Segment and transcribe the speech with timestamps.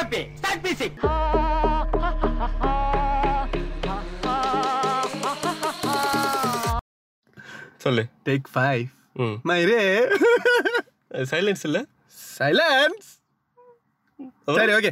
[0.00, 0.30] happy.
[0.34, 0.92] Start music.
[7.80, 8.02] சொல்லு.
[8.26, 8.84] Take five
[9.16, 9.36] ம்.
[9.44, 9.80] மயிரே
[11.30, 11.78] சைலன்ஸ் இல்ல?
[12.34, 13.08] சைலன்ஸ்
[14.58, 14.90] சரி ஓகே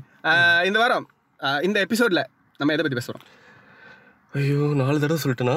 [0.64, 1.06] இந்த வாரம்
[1.40, 2.20] ஆஹ், இந்த எபிசோட்ல
[2.60, 3.26] நம்ம எதை பத்தி பேசுறோம்
[4.32, 5.54] ஐயோ நாலு தடவை சொல்லிட்டேனா?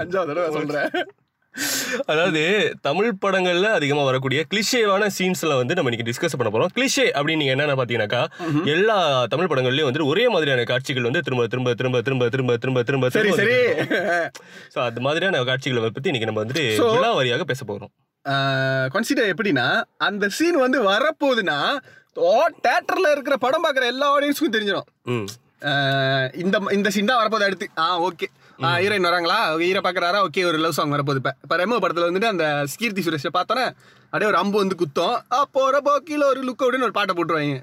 [0.00, 0.92] அஞ்சாவது தடவை சொல்றேன்.
[2.06, 2.40] அதாவது
[2.80, 6.72] தமிழ் படங்கள்ல அதிகமா வரக்கூடிய கிளிஷேவான சீன்ஸ்ல வந்து நம்ம இன்னைக்கு டிஸ்கஸ் பண்ண போறோம்.
[6.74, 8.22] கிளிஷே அப்படின்னு நீங்க என்னென்ன பாத்தீங்கன்னாக்கா
[8.66, 8.96] எல்லா
[9.26, 13.32] தமிழ் படங்கள்லயும் வந்து ஒரே மாதிரியான காட்சிகள் வந்து திரும்ப திரும்ப திரும்ப திரும்ப திரும்ப திரும்ப திரும்ப சரி
[13.32, 13.56] சரி.
[14.74, 17.92] ஸோ அது மாதிரியான காட்சிகளை பத்தி இன்னைக்கு நம்ம வந்துட்டு So- விழாவாரியாக பேச போறோம்.
[18.92, 19.66] கன்சிடர் எப்படின்னா
[20.00, 21.58] அந்த சீன் வந்து வரப்போகுதுன்னா
[22.64, 24.88] தேட்டர்ல இருக்கிற படம் பார்க்குற எல்லா ஆடியன்ஸுக்கும் தெரிஞ்சிடும்
[26.36, 27.66] இந்த இந்த சீன் தான் வரப்போகுது அடுத்து.
[27.78, 28.26] ஆ ஓகே
[28.58, 29.36] ஹீரோயின் வராங்களா?
[29.60, 31.32] ஹீரோ பார்க்குறாரா ஓகே ஒரு லவ் சாங் வரப்போகுது இப்போ.
[31.42, 32.44] இப்போ ரெமோ படத்தில் வந்துட்டு அந்த
[32.80, 33.64] கீர்த்தி சுரேஷை பார்த்தோன்னே
[34.12, 35.16] அப்படியே ஒரு அம்பு வந்து குத்தம்.
[35.52, 37.56] போகிற போக்கில் ஒரு லுக் அப்படின்னு ஒரு பாட்டை போட்டுருவாங்க.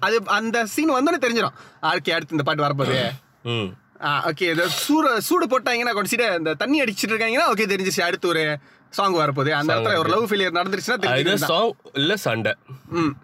[0.00, 1.56] அது அந்த சீன் வந்தோடனே தெரிஞ்சிடும்
[1.92, 2.98] ஓகே அடுத்து இந்த பாட்டு வரப்போகுது.
[3.50, 3.68] ம்.
[4.28, 8.42] ஓகே இந்த சூடு சூடு போட்டாங்கன்னா கன்சிடர் இந்த தண்ணி அடிச்சிட்டு இருக்காங்கன்னா ஓகே தெரிஞ்சிச்சு அடுத்து ஒரு
[8.92, 9.52] சாங் வரப்போகுது.
[9.52, 12.52] அந்த இடத்துல ஒரு லவ் ஃபெயிலியர் நடந்துருச்சுன்னா சாங் இல்ல சண்டை.
[12.98, 13.14] ம்.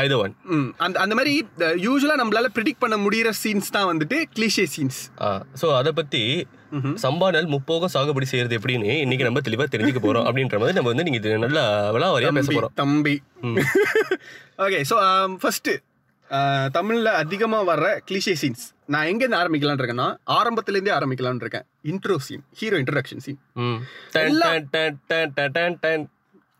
[0.00, 0.34] ஐதர் ஒன்
[0.78, 1.32] அந்த அந்த மாதிரி
[1.84, 5.00] யூஸ்வலாக நம்மளால ப்ரிடிக்ட் பண்ண முடியிற சீன்ஸ் தான் வந்துட்டு கிளிஷே சீன்ஸ்
[5.60, 6.20] ஸோ அதை பத்தி
[7.04, 11.36] சம்பானல் முப்போகம் சாகுபடி செய்யறது எப்படின்னு இன்னைக்கு நம்ம தெளிவா தெரிஞ்சுக்க போறோம் அப்படின்ற மாதிரி நம்ம வந்து நீங்க
[11.46, 11.64] நல்லா
[11.96, 12.74] விழாவாரியா பேச போறோம்.
[12.74, 13.14] தம்பி.
[14.66, 14.96] ஓகே ஸோ
[15.42, 15.70] ஃபர்ஸ்ட்
[16.76, 21.66] தமிழ்ல அதிகமா வர்ற கிளிஷே சீன்ஸ் நான் எங்கேருந்து ஆரம்பிக்கலாம்னு இருக்கேன்னா ஆரம்பத்துலேருந்தே ஆரம்பிக்கலாம்னு இருக்கேன்.
[21.92, 23.40] Intro scene hero introduction scene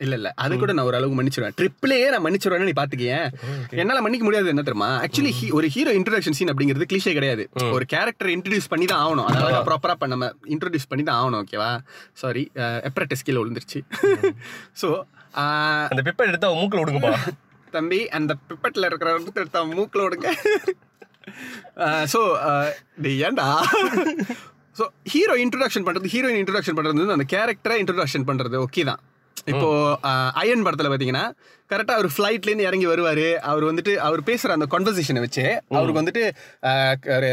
[0.05, 0.29] இல்ல இல்ல.
[0.45, 3.27] அது கூட நான் ஒரு அளவுக்கு மன்னிச்சிருவேன் ட்ரிப்லேயே நான் மன்னிச்சிருவேன்னு நீ பாத்துக்கேன்
[3.83, 4.91] என்னால மன்னிக்க முடியாது என்ன தெரியுமா?
[5.05, 7.45] ஆக்சுவலி ஒரு ஹீரோ இன்ட்ரடக்ஷன் சீன் அப்படிங்கிறது கிளிஷே கிடையாது.
[7.77, 9.29] ஒரு கேரக்டர் இன்ட்ரடியூஸ் பண்ணி தான் ஆகணும்.
[9.31, 11.71] அதாவது ப்ராப்பரா பண்ண நம்ம இன்ட்ரடியூஸ் பண்ணி தான் ஆகணும் ஓகேவா
[12.23, 12.45] சாரி
[12.91, 13.81] எப்ரட்டஸ் கீழே விழுந்துருச்சு.
[14.83, 14.91] ஸோ
[15.93, 17.15] அந்த பெப்பர் எடுத்து மூக்குல விடுங்கப்பா.
[17.77, 20.29] தம்பி அந்த பிப்பட்டில் இருக்கிற எடுத்த மூக்கில் விடுங்க.
[22.15, 22.21] ஸோ
[23.29, 23.47] ஏன்டா?
[24.79, 29.01] ஸோ ஹீரோ இன்ட்ரடக்ஷன் பண்ணுறது ஹீரோயின் இன்ட்ரடக்ஷன் பண்ணுறது அந்த கேரக்டரை இன்ட்ரடக்ஷன் பண்ணுறது ஓகே தான்.
[29.45, 29.69] இப்போ
[30.33, 31.25] அயன் படத்தில் பார்த்தீங்கன்னா
[31.71, 33.39] கரெக்டாக அவர் ஃப்ளைட்லேருந்து இறங்கி வருவார்.
[33.41, 36.23] அவர் வந்துட்டு அவர் பேசுகிற அந்த கான்வர்சேஷனை வச்சு அவருக்கு வந்துட்டு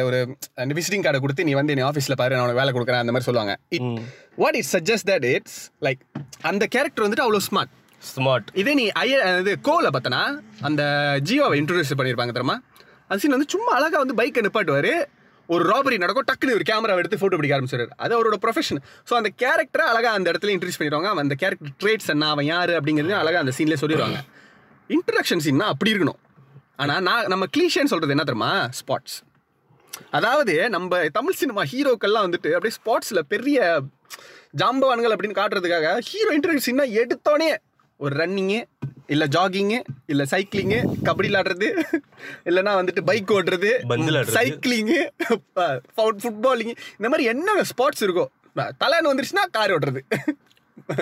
[0.03, 0.25] ஒரு-
[0.73, 3.53] விசிட்டிங் கார்டை கொடுத்து நீ வந்து என் ஆஃபீஸில் பாரு நான் உனக்கு வேலை கொடுக்குறேன் அந்த மாதிரி சொல்லுவாங்க.
[3.69, 3.99] It
[4.35, 6.01] what it suggest that it's like
[6.41, 7.73] அந்த கேரக்டர் வந்துட்டு அவ்வளோ ஸ்மார்ட்
[8.15, 10.21] ஸ்மார்ட் இதே நீ ஐய இது கோல பார்த்தனா
[10.61, 10.83] அந்த
[11.23, 12.57] ஜியோவை இன்ட்ரோடியூஸ் பண்ணியிருப்பாங்க தெரியுமா?
[13.07, 14.93] அந்த சீன் வந்து சும்மா அழகா வந்து பைக்கை நிப்பாட்டுவாரு.
[15.53, 17.93] ஒரு ராபரி நடக்கும் டக்குனு ஒரு கேமரா எடுத்து ஃபோட்டோ பிடிக்க ஆரம்பிச்சிடுறாரு.
[18.03, 21.11] அது அவரோட ப்ரொஃபஷன் ஸோ அந்த கேரக்டரை அழகா அந்த இடத்துல இன்ட்ரடியூஸ் பண்ணிடுவாங்க.
[21.23, 24.19] அந்த கேரக்டர் ட்ரேட்ஸ் என்ன அவன் யார் அப்படிங்கிறது அழகா அந்த சீன்லேயே சொல்லிடுவாங்க.
[24.89, 26.19] இன்ட்ரடக்ஷன் சீன்னா அப்படி இருக்கணும்.
[26.75, 28.51] ஆனால் நான் நம்ம கிளீஷேன்னு சொல்கிறது என்ன தெரியுமா?
[28.79, 29.17] ஸ்பாட்ஸ்
[30.09, 33.81] அதாவது நம்ம தமிழ் சினிமா ஹீரோக்கெல்லாம் வந்துட்டு அப்படியே ஸ்பாட்ஸில் பெரிய
[34.61, 37.49] ஜாம்பவான்கள் அப்படின்னு காட்டுறதுக்காக ஹீரோ இன்ட்ரடியூஸ்னா எடுத்தோடனே
[37.99, 38.59] ஒரு ரன்னிங்கு
[39.13, 39.79] இல்லை ஜாகிங்கு
[40.11, 41.67] இல்லை சைக்கிளிங்கு கபடி விளாடுறது
[42.49, 43.71] இல்லைன்னா வந்துட்டு பைக் ஓட்டுறது.
[44.37, 44.99] சைக்கிளிங்கு
[46.23, 48.25] ஃபுட்பாலிங்கு இந்த மாதிரி என்னென்ன ஸ்பாட்ஸ் இருக்கோ
[48.83, 50.03] தலைன்னு வந்துருச்சுன்னா கார் ஓட்டுறது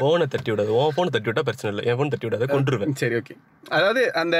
[0.01, 0.71] போனை தட்டி விடாது.
[0.77, 1.83] உன் போனை தட்டி விட்டா பிரச்சனை இல்லை.
[1.89, 3.35] என் போன் தட்டி விடாத கொண்டுருவேன் சரி ஓகே
[3.75, 4.35] அதாவது அந்த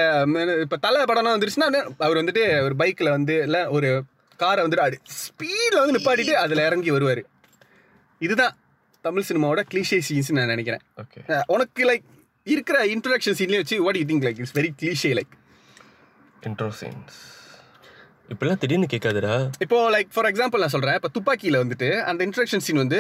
[0.66, 1.70] இப்ப தலை படம்லாம் வந்துருச்சுன்னா
[2.06, 3.90] அவர் வந்துட்டு ஒரு பைக்ல வந்து இல்ல ஒரு
[4.44, 7.24] காரை வந்துட்டு அப்படி ஸ்பீட்ல வந்து நிப்பாட்டிட்டு அதுல இறங்கி வருவாரு.
[8.22, 8.56] இதுதான்
[9.06, 10.84] தமிழ் சினிமாவோட கிளீஷே சீன்ஸ் நான் நினைக்கிறேன்.
[11.02, 12.06] ஓகே உனக்கு லைக்
[12.54, 15.34] இருக்கிற இன்ட்ரடக்ஷன் சீன்லேயே வச்சு what you think like it's very cliche like
[16.50, 17.18] intro scenes
[18.34, 19.36] இப்பெல்லாம் திடீர்னு கேட்காதுடா.
[19.64, 20.98] இப்போ லைக் ஃபார் எக்ஸாம்பிள் நான் சொல்றேன்.
[21.00, 23.00] இப்போ துப்பாக்கியில வந்துட்டு அந்த இன்ட்ரடக்ஷன் சீன் வந்து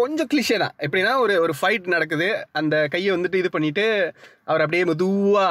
[0.00, 0.74] கொஞ்சம் கிளிஷே தான்.
[0.84, 2.28] எப்படின்னா ஒரு ஒரு ஃபைட் நடக்குது.
[2.60, 3.84] அந்த கையை வந்துட்டு இது பண்ணிட்டு
[4.50, 5.44] அவர் அப்படியே மெதுவா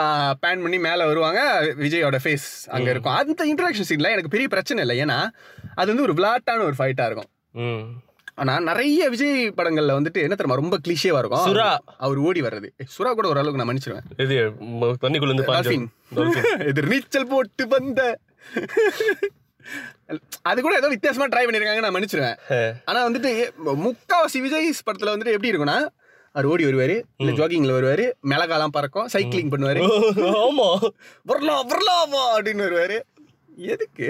[0.43, 1.41] பேன் பண்ணி மேலே வருவாங்க
[1.83, 3.17] விஜயோட ஃபேஸ் அங்க இருக்கும்.
[3.21, 4.97] அந்த இன்ட்ரடக்ஷன் சீன்ல எனக்கு பெரிய பிரச்சனை இல்லை.
[5.05, 5.19] ஏன்னா
[5.79, 7.29] அது வந்து ஒரு விளாட்டான ஒரு ஃபைட்டா இருக்கும்.
[8.37, 11.45] ஆனா நிறைய விஜய் படங்கள்ல வந்துட்டு என்ன தெரியுமா ரொம்ப கிளிஷேவா இருக்கும்.
[11.47, 11.67] சுறா.
[11.97, 12.69] அவர் ஓடி வர்றது.
[12.93, 14.05] சுறா கூட ஓரளவுக்கு நான் மன்னிச்சிருவேன்.
[14.17, 14.37] இது
[15.03, 15.89] தண்ணிக்குள்ள
[16.69, 18.01] எதிர் நீச்சல் போட்டு வந்த.
[20.41, 22.37] அது கூட ஏதோ வித்தியாசமா ட்ரை பண்ணிருக்காங்க நான் மன்னிச்சிருவேன்.
[22.85, 23.31] ஆனா வந்துட்டு
[23.85, 25.77] முக்காவாசி விஜய் படத்துல வந்துட்டு எப்படி இருக்கும்னா
[26.35, 29.81] அவர் ஓடி வருவாரு இல்ல ஜாகிங்ல வருவாரு மிளகாலாம் பறக்கும் சைக்கிளிங் பண்ணுவாரு.
[30.43, 30.67] ஆமா.
[31.25, 32.23] வரலாம் வரலாமா?
[32.35, 32.97] அப்படின்னு வருவாரு.
[33.57, 34.07] எதுக்கு?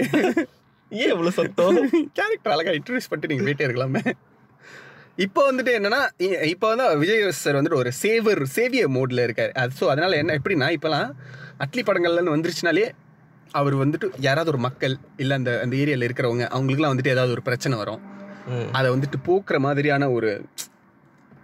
[0.93, 1.77] ஏன் இவ்வளவு சத்தம்?
[2.17, 4.03] கேரக்டர் அழகா இன்ட்ரடியூஸ் பண்ணிட்டு நீங்க போயிட்டே இருக்கலாமே.
[5.17, 6.01] இப்போ வந்துட்டு என்னன்னா
[6.53, 9.51] இப்போ வந்து விஜய் சார் வந்துட்டு ஒரு சேவர் சேவியர் மோட்ல இருக்காரு.
[9.55, 11.09] அது ஸோ அதனால என்ன எப்படின்னா இப்போலாம்
[11.65, 12.85] அட்லி படங்கள்ல இருந்து வந்துருச்சுனாலே
[13.51, 17.77] அவர் வந்துட்டு யாராவது ஒரு மக்கள் இல்லை அந்த அந்த ஏரியாவில் இருக்கிறவங்க அவங்களுக்குலாம் வந்துட்டு ஏதாவது ஒரு பிரச்சனை
[17.77, 18.01] வரும்.
[18.77, 20.31] அதை வந்துட்டு போக்குற மாதிரியான ஒரு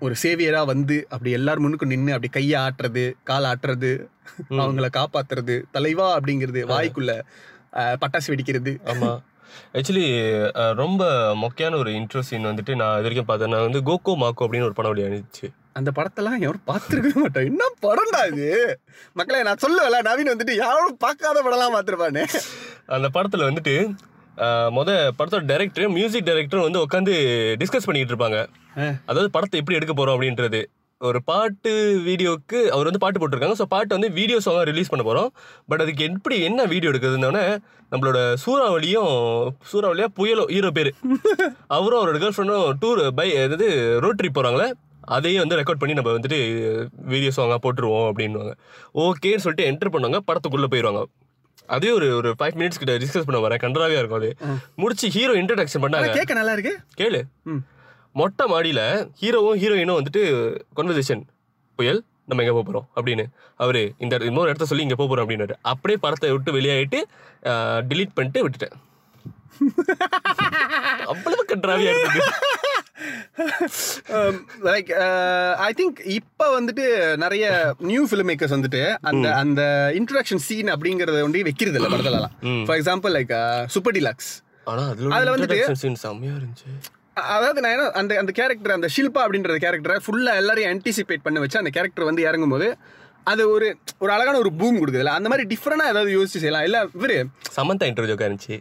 [0.01, 3.91] ஒரு சேவியரா வந்து அப்படி எல்லாரும் முன்னுக்கு நின்று அப்படி கையை ஆட்டுறது கால் ஆட்டுறது
[4.59, 7.13] அவங்கள காப்பாத்துறது தலைவா அப்படிங்கிறது வாய்க்குள்ள
[8.01, 8.71] பட்டாசு வெடிக்கிறது.
[8.85, 9.09] ஆமா.
[9.75, 10.05] ஆக்சுவலி
[10.79, 11.03] ரொம்ப
[11.41, 13.53] மொக்கையான ஒரு இன்ட்ரோ சீன் வந்துட்டு நான் இது வரைக்கும் பார்த்தேன்.
[13.53, 17.45] நான் வந்து கோகோ மாக்கோ அப்படின்னு ஒரு படம் வெளியானுச்சு அந்த படத்தெல்லாம் யாரும் பார்த்துருக்கவே மாட்டோம்.
[17.45, 18.47] என்ன படம்டா இது?
[19.15, 22.23] மக்களே நான் சொல்லுவேல நவீன் வந்துட்டு யாரும் பார்க்காத படம்லாம் பார்த்துருப்பானே.
[22.89, 23.75] அந்த படத்துல வந்துட்டு
[24.37, 27.13] ஆஹ், முத படத்தோட டைரக்டர் மியூசிக் டைரக்டர் வந்து உட்காந்து
[27.61, 28.37] டிஸ்கஸ் பண்ணிட்டு இருப்பாங்க.
[29.05, 30.61] அதாவது படத்தை எப்படி எடுக்க போறோம் அப்படின்றது.
[31.01, 31.71] ஒரு பாட்டு
[32.07, 33.57] வீடியோக்கு அவர் வந்து பாட்டு போட்டிருக்காங்க.
[33.59, 35.29] ஸோ பாட்டு வந்து வீடியோ சாங்காக ரிலீஸ் பண்ண போகிறோம்
[35.69, 37.43] பட் அதுக்கு எப்படி என்ன வீடியோ எடுக்கிறதுனோடனே
[37.91, 39.13] நம்மளோட சூறாவளியும்
[39.71, 40.91] சூறாவளியா புயலோ ஹீரோ பேர்.
[41.77, 43.69] அவரும் அவரோட கேர்ள் ஃப்ரெண்டும் டூர் பை அதாவது
[44.05, 44.67] ரோட் ட்ரிப் போகிறாங்களே
[45.15, 46.39] அதையும் வந்து ரெக்கார்ட் பண்ணி நம்ம வந்துட்டு
[47.13, 48.53] வீடியோ சாங்காக போட்டுருவோம் அப்படின்வாங்க
[49.05, 50.21] ஓகேன்னு சொல்லிட்டு என்டர் பண்ணுவாங்க.
[50.29, 51.01] படத்துக்குள்ளே போயிடுவாங்க
[51.69, 54.29] அதே ஒரு ஒரு ஃபைவ் மினிட்ஸ் கிட்ட டிஸ்கஸ் பண்ண வரேன் கண்டராவே இருக்கும் அது.
[54.83, 56.13] முடிச்சு ஹீரோ இன்ட்ரடக்ஷன் பண்ணாங்க.
[56.19, 57.21] கேட்க நல்லா இருக்கு கேளு.
[58.13, 60.21] மொட்டை மாடியில ஹீரோவும் ஹீரோயினும் வந்துட்டு
[60.75, 61.21] conversation.
[61.75, 62.99] புயல் நம்ம எங்க போக போறோம்?
[62.99, 63.25] அப்படின்னு.
[63.55, 65.51] அவரு இந்த இன்னொரு இடத்த சொல்லி இங்க போக போறோம் அப்படின்னாரு.
[65.61, 67.01] அப்படியே படத்தை விட்டு வெளியாயிட்டு
[67.89, 68.71] delete பண்ணிட்டு விட்டுட்டேன்.
[71.05, 72.21] அவ்வளவு கன்றாவியா இருந்தது
[74.63, 74.91] லைக்
[75.53, 81.43] ஐ திங்க் இப்போ வந்துட்டு நிறைய நியூ ஃபிலிம் மேக்கர்ஸ் வந்துட்டு அந்த அந்த இன்ட்ரடக்ஷன் சீன் அப்படிங்கறத வந்து
[81.43, 82.65] வைக்கிறது இல்லை படத்துலலாம்.
[82.65, 84.29] For example like Super Deluxe
[84.63, 85.75] ஆனா அதுல வந்துட்டு-
[87.35, 91.61] அதாவது நான் என்ன அந்த அந்த கேரக்டர் அந்த ஷில்பா அப்படின்ற கேரக்டரை ஃபுல்லாக எல்லாரையும் ஆன்டிசிபேட் பண்ணி வச்சு
[91.61, 92.67] அந்த கேரக்டர் வந்து இறங்கும்போது
[93.23, 93.67] அது ஒரு
[93.99, 96.65] ஒரு அழகான ஒரு பூம் கொடுக்குதுல்ல அந்த மாதிரி டிஃப்ரெண்டாக ஏதாவது யோசிச்சு செய்யலாம்.
[96.67, 97.17] இல்லை இவரு
[97.57, 98.57] சமந்தா இன்டர்வியூ இருந்துச்சு.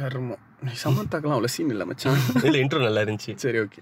[0.00, 0.42] கர்மம்.
[0.66, 2.20] நீ சமந்தாக்கெல்லாம் அவ்வளோ சீன் இல்லை மச்சான்.
[2.48, 3.32] இல்ல இன்ட்ரோ நல்லா இருந்துச்சு.
[3.44, 3.80] சரி ஓகே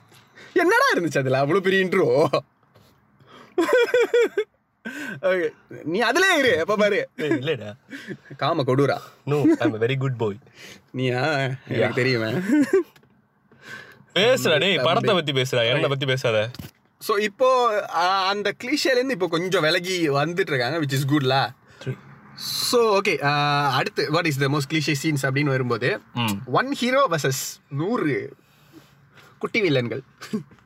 [0.57, 1.43] என்னடா இருந்துச்சு அதில்?
[1.43, 2.07] அவ்வளோ பெரிய இன்ட்ரோ
[5.31, 5.49] ஓகே
[5.93, 6.99] நீ அதிலே இரு எப்போ பாரு.
[7.39, 7.71] இல்லடா.
[8.37, 8.97] காம கொடூரா.
[9.31, 10.39] No I'm very good boy
[10.93, 11.21] நீயா?
[11.77, 12.31] எனக்கு தெரியுமே.
[14.15, 16.39] பேசுறா டேய் படத்தை பத்தி பேசுறா என்ன பத்தி பேசாத.
[17.01, 17.49] ஸோ இப்போ
[18.27, 21.41] அந்த கிளீஷேலேருந்து இப்போ கொஞ்சம் விலகி வந்துட்டு இருக்காங்க விச் இஸ் குட்லா
[22.67, 23.15] ஸோ ஓகே
[23.79, 25.89] அடுத்து what is the most cliche scenes அப்படின்னு வரும்போது
[26.59, 27.43] ஒன் ஹீரோ வர்சஸ்
[27.81, 28.15] நூறு
[29.39, 30.03] குட்டி வில்லன்கள்.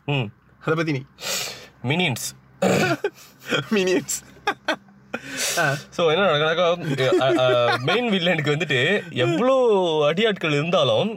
[0.08, 0.26] ம்.
[0.62, 1.02] அதை பற்றி நீ.
[1.84, 2.26] மினின்ஸ்
[3.75, 4.16] மினியன்ஸ்
[5.96, 6.66] ஸோ என்ன நடக்கனாக்கா
[7.88, 8.80] மெயின் வில்லனுக்கு வந்துட்டு
[9.24, 9.54] எவ்வளோ
[10.10, 11.10] அடியாட்கள் இருந்தாலும்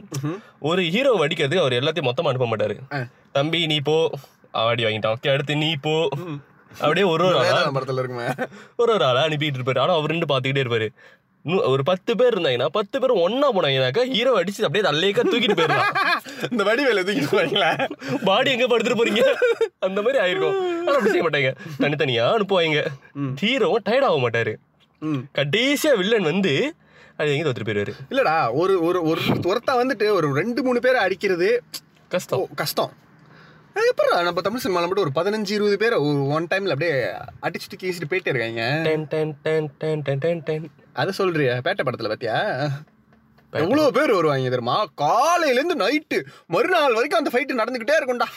[0.70, 2.76] ஒரு ஹீரோ அடிக்கிறதுக்கு அவர் எல்லாத்தையும் மொத்தமா அனுப்ப மாட்டாரு.
[3.32, 3.96] தம்பி நீ போ.
[4.62, 5.16] அடி வாங்கிட்டான்.
[5.16, 5.94] ஓகே அடுத்து நீ போ.
[6.80, 8.26] அப்படியே ஒரு ஒரு ஆளா படத்தில் இருக்குமே.
[8.76, 9.80] ஒரு ஒரு ஆளா அனுப்பிட்டு இருப்பாரு.
[9.80, 10.88] ஆனா அவர் ரெண்டு பார்த்துக்கிட்டே இருப்பாரு.
[11.44, 15.88] ஒரு பத்து பேர் இருந்தாங்கன்னா பத்து பேர் ஒன்னா போனாங்கனாக்கா ஹீரோ அடிச்சு அப்படியே தல்லேக்கா தூக்கிட்டு போயிடலாம்.
[16.50, 17.70] இந்த வடிவேல தூக்கிட்டு போறீங்களா?
[18.24, 19.22] பாடி எங்க படுத்துட்டு போறீங்க?
[19.78, 20.58] அந்த மாதிரி ஆயிருக்கும்.
[20.80, 21.50] ஆனா அப்படி செய்ய மாட்டாங்க.
[21.78, 22.82] தனித்தனியா அனுப்புவாங்க.
[23.36, 24.54] ஹீரோ டயர்ட் ஆக மாட்டாரு.
[25.34, 26.74] கடைசியா வில்லன் வந்து
[27.16, 31.62] அது எங்க தோத்துட்டு போயிருவாரு இல்லடா ஒரு ஒரு ஒரு ஒருத்தன் வந்துட்டு ஒரு ரெண்டு மூணு பேரை அடிக்கிறது
[32.08, 32.48] கஷ்டம்.
[32.54, 32.92] கஷ்டம்.
[33.74, 36.94] எப்பறம் நம்ம தமிழ் சினிமாவில் மட்டும் ஒரு பதினஞ்சு இருபது பேரை ஒரு ஒன் டைம்ல அப்படியே
[37.46, 38.62] அடிச்சுட்டு கீசிட்டு போயிட்டே இருக்காங்க.
[38.86, 40.70] Ten ten ten ten ten ten ten.
[40.92, 41.54] அதை சொல்றியா?
[41.66, 42.38] பேட்டை படத்துல பாத்தியா?
[43.52, 44.76] எவ்வளவு பேர் வருவாங்க தெரியுமா?
[44.94, 48.28] காலையில இருந்து நைட்டு மறுநாள் வரைக்கும் அந்த ஃபைட் நடந்துகிட்டே இருக்கும்டா.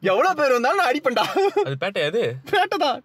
[0.00, 1.26] எவ்வளவு பேர் வந்தாலும் நான் அடிப்பேன்டா.
[1.64, 2.22] அது பேட்டை அது
[2.52, 3.00] பேட்டை தான்.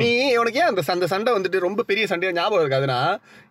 [0.00, 3.00] நீ உனக்கு ஏன் அந்த அந்த சண்டை வந்துட்டு ரொம்ப பெரிய சண்டையா ஞாபகம் இருக்காதுன்னா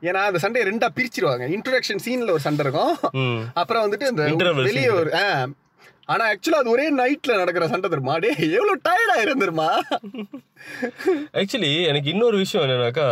[0.01, 1.45] ஏன்னா அந்த சண்டையை ரெண்டா பிரிச்சிருவாங்க.
[1.55, 2.93] இன்ட்ரோடக்ஷன் சீன்ல ஒரு சண்டை இருக்கும்.
[3.53, 5.11] அப்புறம் வந்துட்டு Interval வெளியே ஒரு.
[6.05, 8.17] ஆனா ஆக்சுவலா அது ஒரே நைட்ல நடக்கிற சண்டை தெரியுமா?
[8.17, 9.69] டே எவ்வளவு டயர்ட் ஆயிரும் தெரியுமா?
[11.33, 13.07] ஆக்சுவலி எனக்கு இன்னொரு விஷயம் என்னன்னாக்கா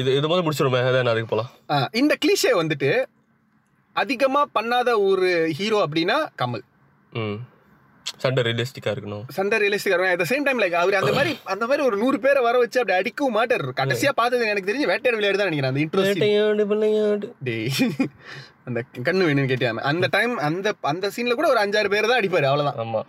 [0.00, 1.50] இது இது முதல்ல முடிச்சிருமே அதான் அதுக்கு போலாம்.
[1.92, 2.90] இந்த கிளிஷே வந்துட்டு
[3.96, 5.28] அதிகமா பண்ணாத ஒரு
[5.58, 6.64] ஹீரோ அப்படின்னா கமல்.
[7.12, 7.36] ம்.
[8.22, 9.24] சண்டை ரியலிஸ்டிக்கா இருக்கணும்.
[9.36, 12.40] சண்டை realistic at the same time like அவர் அந்த மாதிரி அந்த மாதிரி ஒரு நூறு பேரை
[12.46, 13.64] வர வச்சு அப்படி அடிக்கவும் மாட்டார்.
[13.80, 15.72] கடைசியா பார்த்தது எனக்கு தெரிஞ்சு வேட்டையாடு விளையாடு தான் நினைக்கிறேன்.
[15.72, 16.24] அந்த இன்ட்ரெஸ்ட்
[18.68, 19.82] அந்த கண்ணு வேணும்னு கேட்டியாம.
[19.90, 22.78] அந்த டைம் அந்த அந்த சீன்ல கூட ஒரு அஞ்சாறு பேர் தான் அடிப்பாரு அவ்வளவுதான்.
[22.84, 23.02] ஆமா.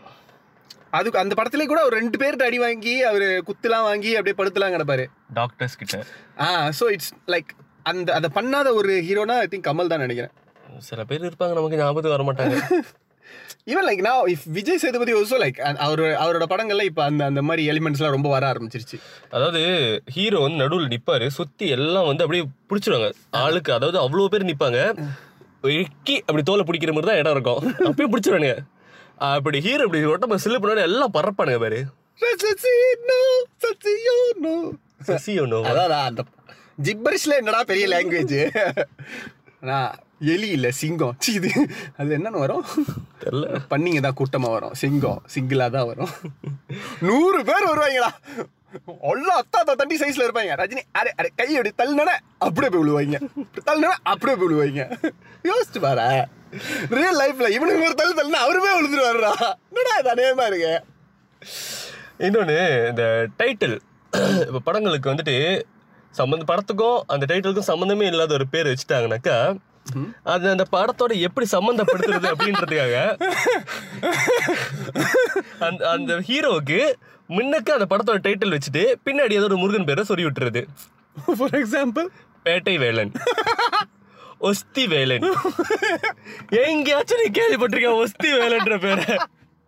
[0.97, 5.05] அதுக்கு அந்த படத்துல கூட ஒரு ரெண்டு பேர்கிட்ட அடி வாங்கி அவர் குத்துலாம் வாங்கி அப்படியே படுத்துலாம் கிடப்பாரு.
[5.39, 5.97] டாக்டர்ஸ் கிட்ட.
[6.45, 7.49] ஆ ஸோ இட்ஸ் லைக்
[7.91, 10.33] அந்த அதை பண்ணாத ஒரு ஹீரோனா ஐ திங்க் கமல் தான் நினைக்கிறேன்.
[10.89, 12.55] சில பேர் இருப்பாங்க நமக்கு ஞாபகத்துக்கு வர மாட்டாங்க
[13.71, 17.63] ஈவன் லைக் நான் if Vijay Sethupathi also like அவர் அவரோட படங்கள்ல இப்போ அந்த அந்த மாதிரி
[17.71, 18.99] எலிமெண்ட்ஸ்லாம் ரொம்ப வர ஆரம்பிச்சிருச்சு.
[19.35, 19.61] அதாவது
[20.15, 23.09] ஹீரோ வந்து நடுவில் நிப்பாரு சுத்தி எல்லாம் வந்து அப்படியே பிடிச்சிருவாங்க.
[23.43, 24.79] ஆளுக்கு அதாவது அவ்வளோ பேர் நிப்பாங்க.
[25.81, 27.61] இக்கி அப்படி தோலை பிடிக்கிற மாதிரி தான் இடம் இருக்கும்.
[27.89, 28.57] அப்பயும் பிடிச்சிருவானுங்க.
[29.33, 31.81] அப்படி ஹீரோ இப்படி ஒட்டமா சில்லு பண்ணாலும் எல்லாம் பறப்பானுங்க பாரு.
[35.69, 36.23] அதான் அந்த
[36.87, 38.39] ஜிப்பரிஷ்ல என்னடா பெரிய லாங்குவேஜ்
[39.69, 39.91] நான்
[40.21, 41.15] எலி இல்ல சிங்கம்.
[41.23, 41.49] சீ, இது
[41.99, 42.65] அது என்னன்னு வரும்?
[43.23, 43.47] தெரியல.
[43.71, 44.75] பண்ணிங்க தான் கூட்டமா வரும்.
[44.81, 46.13] சிங்கம் சிங்கிளா தான் வரும்.
[47.07, 48.11] நூறு பேர் வருவாங்கடா
[49.11, 53.17] எல்லாம் அத்தா அத்தா தண்டி சைஸ்ல இருப்பாங்க ரஜினி அரே அரே கை அப்படி தள்ளினா அப்படியே போய் விழுவாங்க
[53.67, 54.81] தள்ளினா அப்படியே போய் விழுவாங்க
[55.49, 56.07] யோசிச்சு பாரு.
[56.97, 59.31] ரியல் லைஃப்ல இவனுக்கு ஒரு தள்ளு தள்ளினா அவருமே விழுந்துருவாருடா.
[59.71, 60.73] என்னடா இது அநேகமா இருக்கு?
[62.27, 62.57] இன்னொன்று
[62.91, 63.03] இந்த
[63.39, 63.77] டைட்டில்
[64.47, 65.37] இப்போ படங்களுக்கு வந்துட்டு
[66.13, 69.37] சம்மந்த படத்துக்கும் அந்த டைட்டிலுக்கும் சம்மந்தமே இல்லாத ஒரு பேர் வச்சுட்டாங்கனாக்கா
[70.23, 72.95] அது அந்த படத்தோட எப்படி சம்மந்தப்படுத்துறது அப்படின்றதுக்காக
[75.59, 76.79] அந்த அந்த ஹீரோவுக்கு
[77.27, 80.63] முன்னக்கு அந்த படத்தோட டைட்டில் வச்சுட்டு பின்னாடி ஏதோ ஒரு முருகன் பேரை சொல்லி விட்டுறது.
[81.37, 82.07] For example
[82.45, 83.11] Petta Velan.
[84.49, 85.25] ஒஸ்தி வேலன்.
[86.49, 89.15] எங்கேயாச்சும் நீ கேள்விப்பட்டிருக்க ஒஸ்தி வேலன்ற பேரை.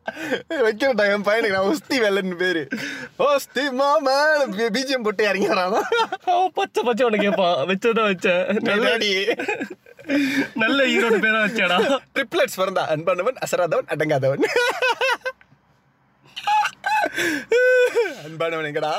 [0.65, 2.61] வைக்கிறடா என் பையனுக்கு நான் ஒஸ்தி வெள்ளன்னு பேரு.
[3.25, 4.15] ஒஸ்தி மாமா
[4.75, 5.81] பிஜிஎம் போட்டு இறங்கிறானா
[6.33, 7.57] அவன் பச்சை பச்சை உனக்கு கேட்பான்.
[7.69, 8.85] வச்சதான் வச்சேன் நல்ல
[10.63, 11.77] நல்ல ஈரோடு பேரா வச்சாடா.
[12.15, 14.45] ட்ரிப்ளெட்ஸ் பிறந்தா அன்பானவன் அசராதவன் அடங்காதவன்.
[18.27, 18.93] அன்பானவன் எங்கடா?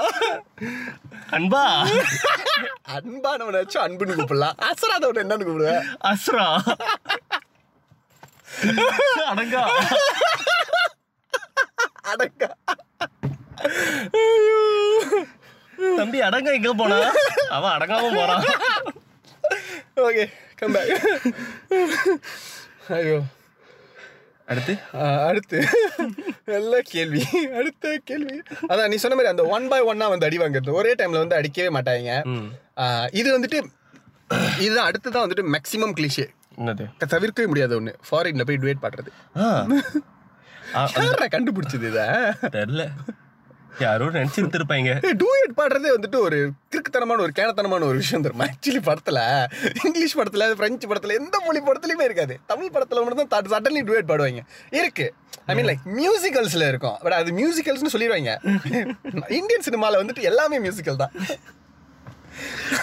[1.39, 1.65] அன்பா?
[2.97, 4.59] அன்பானவன் வச்சு அன்புன்னு கூப்பிடலாம்.
[4.71, 6.49] அசராதவன் என்னன்னு கூப்பிடுவேன் அஸ்ரா
[9.33, 9.65] அடங்கா.
[12.11, 12.51] அடங்கா.
[15.99, 16.99] தம்பி அடங்க எங்க போனா?
[17.57, 18.45] அவன் அடங்காம போறான்.
[20.07, 20.25] ஓகே
[20.61, 20.93] கம் பேக்
[22.99, 23.19] ஐயோ.
[24.53, 24.75] அடுத்து?
[25.29, 25.59] அடுத்து.
[26.53, 27.23] நல்ல கேள்வி.
[27.59, 28.37] அடுத்த கேள்வி.
[28.71, 30.77] அதான் நீ சொன்ன மாதிரி அந்த ஒன் பை ஒன்னா வந்து அடி வாங்குறது.
[30.81, 32.13] ஒரே டைம்ல வந்து அடிக்கவே மாட்டாங்க.
[33.21, 33.59] இது வந்துட்டு
[34.65, 36.27] இதுதான் அடுத்ததான் வந்துட்டு மேக்ஸிமம் கிளிஷே
[36.61, 36.85] என்னது?
[37.15, 37.93] தவிர்க்கவே முடியாத ஒண்ணு.
[38.09, 39.81] ஃபாரின்ல போய் டுவேட் பாடுறது யாரா
[41.35, 42.01] கண்டுபிடிச்சது இத?
[42.43, 42.85] தெரியல.
[43.81, 44.93] யாரோ நினைச்சிருந்திருப்பாங்க.
[45.23, 46.39] டூயட் பாடுறதே வந்துட்டு ஒரு
[46.71, 49.19] கிறுக்குத்தனமான ஒரு கேனத்தனமான ஒரு விஷயம் தெரியுமா ஆக்சுவலி படத்துல
[49.85, 52.39] இங்கிலீஷ் படத்துல பிரெஞ்சு படத்துல எந்த மொழி படத்துலயுமே இருக்காது.
[52.47, 54.43] தமிழ் படத்துல மட்டும் தான் சடன்லி டூயட் பாடுவாங்க.
[54.71, 55.15] இருக்கு.
[55.47, 56.99] ஐ மீன் லைக் மியூசிக்கல்ஸ்ல இருக்கும்.
[57.03, 58.33] பட் அது மியூசிக்கல்ஸ்னு சொல்லிடுவாங்க.
[59.29, 61.15] இந்தியன் சினிமால வந்துட்டு எல்லாமே மியூசிக்கல் தான்.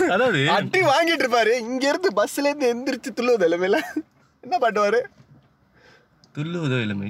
[0.10, 1.54] அதாவது அட்டி வாங்கிட்டு இருப்பாரு.
[1.68, 3.82] இங்க இருந்து பஸ்ல இருந்து எந்திரிச்சு துள்ளுவது எல்லாமே
[4.44, 5.02] என்ன பாட்டுவாரு
[6.38, 7.10] துள்ளுவதோ இளமை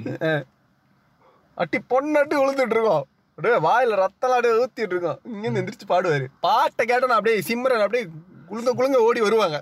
[1.56, 3.04] அட்டி பொண்ணாட்டி விழுந்துட்டு இருக்கோம்
[3.38, 6.26] அப்படியே வாயில ரத்தம் அப்படியே ஊத்திட்டு இருக்கோம் இங்க எந்திரிச்சு பாடுவாரு.
[6.40, 8.04] பாட்டை கேட்டோன்னா அப்படியே சிம்ரன் அப்படியே
[8.50, 9.58] குளுங்க குளுங்க ஓடி வருவாங்க.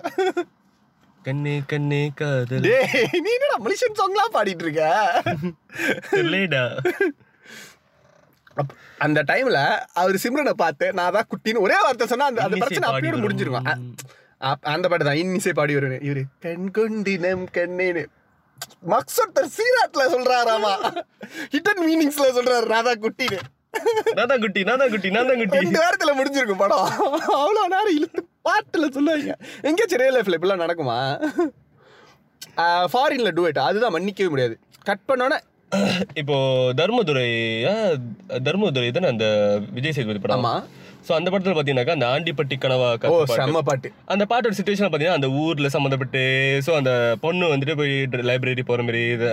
[1.21, 2.65] கண்ணே கண்ணே காதல்.
[3.17, 4.83] நீ என்னடா மனுஷன் சாங்லாம் பாடிட்டு இருக்க
[6.19, 6.63] இல்லைடா
[8.99, 9.59] அந்த டைம்ல
[9.93, 13.25] அவர் சிம்ரனை பார்த்து நான் தான் குட்டின்னு ஒரே வார்த்தை சொன்னா அந்த அந்த பிரச்சனை பாடி அப்படியோட வரும்.
[13.25, 13.79] முடிஞ்சிருக்கும் அ-
[14.41, 18.03] அ- அந்த பாட்டு தான் இன்னிசை பாடி வருவேன் இவரு கண் கொண்டினம் கண்ணேன்னு
[18.93, 20.73] மக்சொட்டர் சீராட்ல சொல்றாராமா?
[21.53, 23.41] ஹிடன் மீனிங்ஸ்ல சொல்றாரு ராதா குட்டின்னு
[24.31, 26.85] தான் குட்டி நான் தான் குட்டி நான் தான் குட்டி ரெண்டு வாரத்துல முடிஞ்சிருக்கும் படம்.
[27.39, 29.33] அவ்வளவு நேரம் இழுத்து பாட்டுல சொல்லுவாங்க.
[29.69, 30.97] எங்கேயாச்சும் ரியல் லைஃப்ல இப்படிலாம் நடக்குமா?
[32.93, 34.55] ஃபாரின்ல டூவேட் அதுதான் மன்னிக்கவே முடியாது.
[34.89, 35.39] கட் பண்ணோன்னே
[36.21, 36.35] இப்போ
[36.79, 37.27] தர்மதுரை
[38.47, 39.25] தர்மதுரை தானே அந்த
[39.77, 40.37] விஜய் சேதுபதி படம்?
[40.39, 40.53] ஆமா.
[41.05, 42.87] ஸோ அந்த படத்துல பாத்தீங்கன்னாக்கா அந்த ஆண்டிப்பட்டி கனவா.
[43.35, 43.89] செம்ம பாட்டு.
[44.13, 46.21] அந்த பாட்டோட சுச்சுவேஷன் பாத்தீங்கன்னா அந்த ஊர்ல சம்மந்தப்பட்டு
[46.65, 46.91] ஸோ அந்த
[47.23, 47.93] பொண்ணு வந்துட்டு போய்
[48.29, 49.27] லைப்ரரி போற மாதிரி இது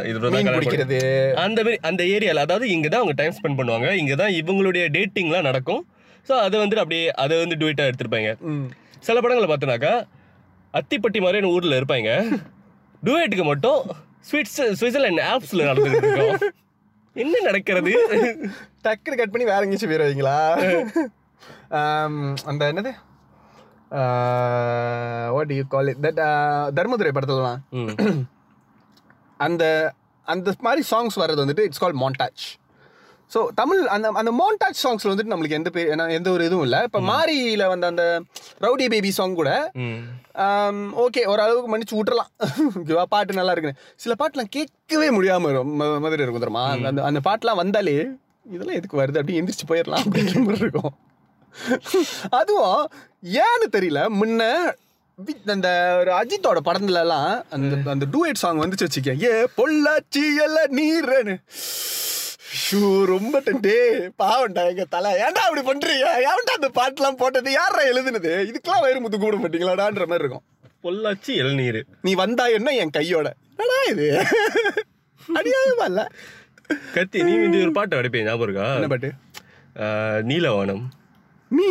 [1.45, 3.88] அந்த மாதிரி அந்த ஏரியால அதாவது இங்க தான் அவங்க டைம் ஸ்பெண்ட் பண்ணுவாங்க.
[4.02, 5.83] இங்க தான் இவங்களுடைய டேட்டிங்லாம் நடக்கும்.
[6.29, 8.33] ஸோ அதை வந்துட்டு அப்படியே அதை வந்து டுவிட்டா எடுத்திருப்பாங்க.
[9.07, 9.95] சில படங்களை பார்த்தோன்னாக்கா
[10.75, 12.11] அத்திப்பட்டி மாதிரியான ஊர்ல இருப்பாங்க.
[13.02, 13.81] டுவேட்டுக்கு மட்டும்
[14.29, 16.37] ஸ்விட்ஸ் சுவிட்சர்லாந்து ஆப்ஸ்ல நடந்துட்டு இருக்கோம்.
[17.23, 17.91] என்ன நடக்கிறது?
[18.85, 20.37] டக்குனு கட் பண்ணி வேற எங்கேயாச்சும் பேர் வைங்களா
[20.67, 20.93] ஆம்,
[22.45, 22.93] அந்த என்னது?
[25.33, 26.21] What you call it that
[26.79, 27.61] Dharmadurai படத்துலலாம்.
[29.37, 29.64] அந்த
[30.26, 32.45] அந்த மாதிரி சாங்ஸ் வர்றது வந்துட்டு it's call montage
[33.35, 36.83] so Tamil அந்த அந்த மாண்டாஜ் சாங்ஸ்ல வந்துட்டு நம்மளுக்கு எந்த பேர் எந்த ஒரு இதுவும் இல்லை.
[36.83, 38.05] இப்போ மாரியில வந்த அந்த
[38.61, 39.50] ரவுடி பேபி சாங் கூட.
[41.05, 42.31] ஓகே ஓரளவுக்கு மன்னிச்சு விட்டுறலாம்.
[42.79, 43.81] ஓகேவா பாட்டு நல்லா இருக்குன்னு.
[43.97, 46.64] சில பாட்டுலாம் கேட்கவே முடியாம வரும் ம- மாதிரி இருக்கும் தெரியுமா?
[46.88, 47.97] அந்த அந்த பாட்டுலாம் வந்தாலே
[48.50, 49.21] இதெல்லாம் எதுக்கு வருது?
[49.23, 50.93] அப்படி எந்திரிச்சு போயிடலாம் அப்படிங்கிற மாதிரி இருக்கும்.
[52.38, 52.80] அதுவும்
[53.44, 54.00] ஏன்னு தெரியல.
[54.21, 54.42] முன்ன
[55.54, 55.68] அந்த
[56.00, 61.35] ஒரு அஜித்தோட படத்துல எல்லாம் அந்த அந்த டூயட் சாங் வந்துச்சு வச்சுக்க ஏ பொள்ளாச்சி எல்லாம் நீரன்னு.
[62.62, 62.80] ஷூ
[63.12, 63.76] ரொம்ப டே
[64.23, 65.11] பாவண்டா எங்க தலை.
[65.25, 66.06] ஏன்டா அப்படி பண்றீங்க?
[66.30, 67.50] ஏன்டா அந்த பாட்டுலாம் போட்டது?
[67.52, 68.32] யாரா எழுதுனது?
[68.50, 70.44] இதுக்கெல்லாம் வயிறு முத்து கூட மாட்டீங்களாடான்ற மாதிரி இருக்கும்.
[70.85, 71.80] பொள்ளாச்சி இளநீர்.
[72.06, 73.28] நீ வந்தா என்ன என் கையோட?
[73.52, 74.06] என்னடா இது?
[75.38, 76.02] அடியாகமா இல்ல.
[76.97, 78.66] கத்தி நீ வந்து ஒரு பாட்டு அடிப்பேன் ஞாபகம் இருக்கா?
[78.78, 79.11] என்ன பாட்டு?
[80.30, 80.82] நீலவானம்.
[81.56, 81.66] நீ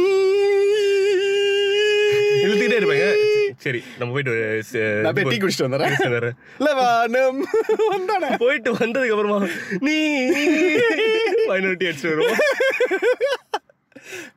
[2.46, 3.08] இழுத்துக்கிட்டே இருப்பாங்க.
[3.64, 4.34] சரி நம்ம போயிட்டு
[5.04, 6.36] நான் போய் டீ குடிச்சிட்டு வந்துடுறேன்.
[6.66, 7.40] லவானம்.
[7.94, 8.30] வந்தானே.
[8.44, 9.40] போயிட்டு வந்ததுக்கு அப்புறமா
[9.88, 9.96] நீ
[11.50, 12.40] மைனாரிட்டி அடிச்சுட்டு வருவோம்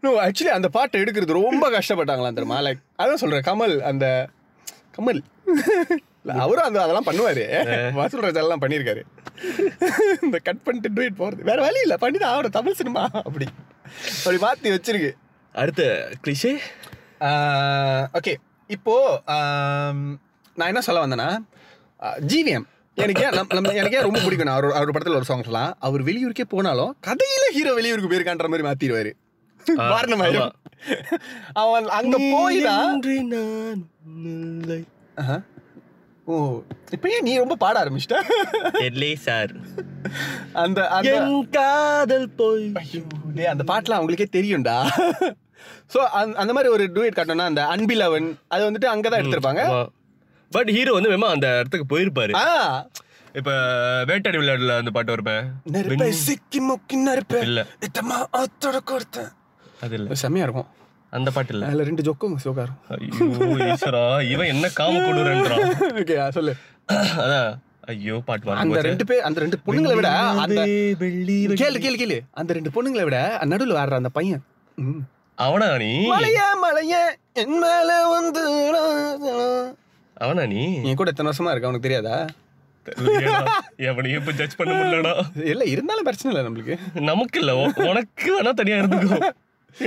[0.05, 2.59] நோ ஆக்சுவலி அந்த பாட்டை எடுக்கிறது ரொம்ப கஷ்டப்பட்டாங்களாம் தெரியுமா?
[2.67, 4.07] லைக் அதான் சொல்றேன் கமல் அந்த
[4.97, 5.21] கமல்.
[6.43, 7.45] அவரும் அந்த அதெல்லாம் பண்ணுவாரு.
[7.99, 9.03] வசூல் ராஜா எல்லாம் பண்ணியிருக்காரு.
[10.25, 11.43] இந்த கட் பண்ணிட்டு டூயிட் போறது.
[11.51, 13.03] வேற வழி இல்லை பண்ணி தான் ஆகணும் தமிழ் சினிமா.
[13.29, 13.47] அப்படி.
[14.19, 15.13] அப்படி மாத்தி வச்சிருக்கு.
[15.55, 15.83] அடுத்த
[16.25, 16.53] கிளிஷே
[18.15, 18.35] ஓகே
[18.71, 18.95] இப்போ
[20.57, 21.29] நான் என்ன சொல்ல வந்தேன்னா
[22.27, 24.47] ஜிவிஎம் எனக்கு நம்ம- எனக்கு ரொம்ப பிடிக்கும்.
[24.47, 29.13] நான் அவர் அவர் படத்தில் ஒரு சாங்ஸ்லாம் அவர் வெளியூருக்கே போனாலும் கதையில ஹீரோ வெளியூருக்கு போயிருக்கான்ற மாதிரி மாத்திடுவாரு.
[29.85, 30.53] வாரணமாயிரம்
[31.53, 33.83] அவன் அங்க போய் தான் இன்றி நான்
[34.25, 34.81] இல்லை.
[35.17, 35.37] ஆஹா.
[36.27, 36.35] ஓ
[36.91, 38.19] இப்போ ஏன் நீ ரொம்ப பாட ஆரம்பிச்சிட்ட?
[39.23, 39.53] சார்
[40.53, 41.15] அந்த அந்த
[41.51, 42.67] காதல் போய்
[43.47, 44.77] அந்த பாட்டுலாம் அவங்களுக்கே தெரியும்டா.
[45.95, 45.99] ஸோ
[46.43, 49.65] அந்த மாதிரி ஒரு டூயட் காட்டணும்னா அந்த அன்பிலவன் அது வந்துட்டு அங்கே தான் எடுத்திருப்பாங்க.
[50.53, 52.35] பட் ஹீரோ வந்து வேமா அந்த இடத்துக்கு போயிருப்பாரு.
[53.41, 53.51] இப்ப
[54.09, 57.61] வேட்டாடி விளையாடுல அந்த பாட்டு வருப்பேன் சிக்கி முக்கி நெருப்பை இல்ல.
[57.87, 59.31] இட்டமா ஆத்தோட கொடுத்தேன்
[59.85, 60.17] அது இல்ல.
[60.23, 60.69] செம்மையா இருக்கும்.
[61.13, 61.65] அந்த பாட்டு இல்ல.
[61.71, 63.27] அதில் ரெண்டு ஜொக்கும் சோகாரும் ஐயோ
[63.73, 64.03] ஈஸ்வரா
[64.33, 65.43] இவன் என்ன காம கொடுறான்
[66.03, 66.53] ஓகே சொல்லு.
[67.25, 67.51] அதான்.
[67.93, 70.11] ஐயோ பாட்டு அந்த ரெண்டு பேர் அந்த ரெண்டு பொண்ணுங்களை விட
[70.45, 70.61] அந்த
[71.03, 72.19] வெள்ளி கேளு கேளு கேளு.
[72.41, 73.19] அந்த ரெண்டு பொண்ணுங்களை விட
[73.53, 74.43] நடுவில் ஆடுற அந்த பையன்.
[75.39, 75.93] அவனா நீ?
[76.11, 76.95] மலைய மலைய
[77.43, 78.43] என் மேல வந்து
[80.17, 80.63] அவனா நீ?
[80.89, 82.17] என் கூட எத்தனை வருஷமா இருக்கு அவனுக்கு தெரியாதா?
[84.19, 85.15] இப்ப ஜட்ஜ் பண்ண முடியலடா.
[85.53, 86.75] இல்ல இருந்தாலும் பிரச்சனை இல்லை நம்மளுக்கு.
[87.11, 87.53] நமக்கு இல்ல
[87.91, 89.19] உனக்கு வேணா தனியா இருந்துக்கோ.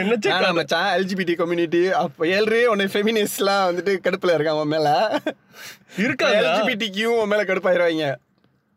[0.01, 4.88] என்ன மச்சான் எல்ஜிபிடி கம்யூனிட்டி அப்ப ஏழ்ரே உன்னை ஃபெமினிஸ்ட்லாம் வந்துட்டு கடுப்புல இருக்கான் அவன் மேல.
[6.06, 8.08] இருக்காங்க எல்ஜிபிடிக்கும் உன் மேல கடுப்பாயிருவாங்க.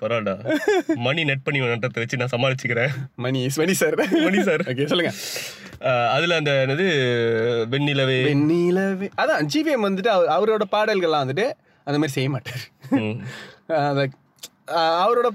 [0.01, 0.33] பரவாயில்ல
[1.07, 2.93] மணி நெட் பண்ணி நட்டத்தை வச்சு நான் சமாளிச்சுக்கிறேன்.
[3.25, 5.13] Mani Mani sir Mani sir okay சொல்லுங்க.
[6.15, 6.87] அதுல அந்த என்னது
[7.75, 8.17] வெண்ணிலவே.
[8.29, 9.09] வெண்ணிலவே.
[9.23, 11.47] அதான் ஜிவிஎம் வந்துட்டு அவர்- அவரோட பாடல்கள்லாம் வந்துட்டு
[11.87, 12.65] அந்த மாதிரி செய்ய மாட்டார்.
[14.01, 14.17] லைக்
[15.05, 15.29] அவரோட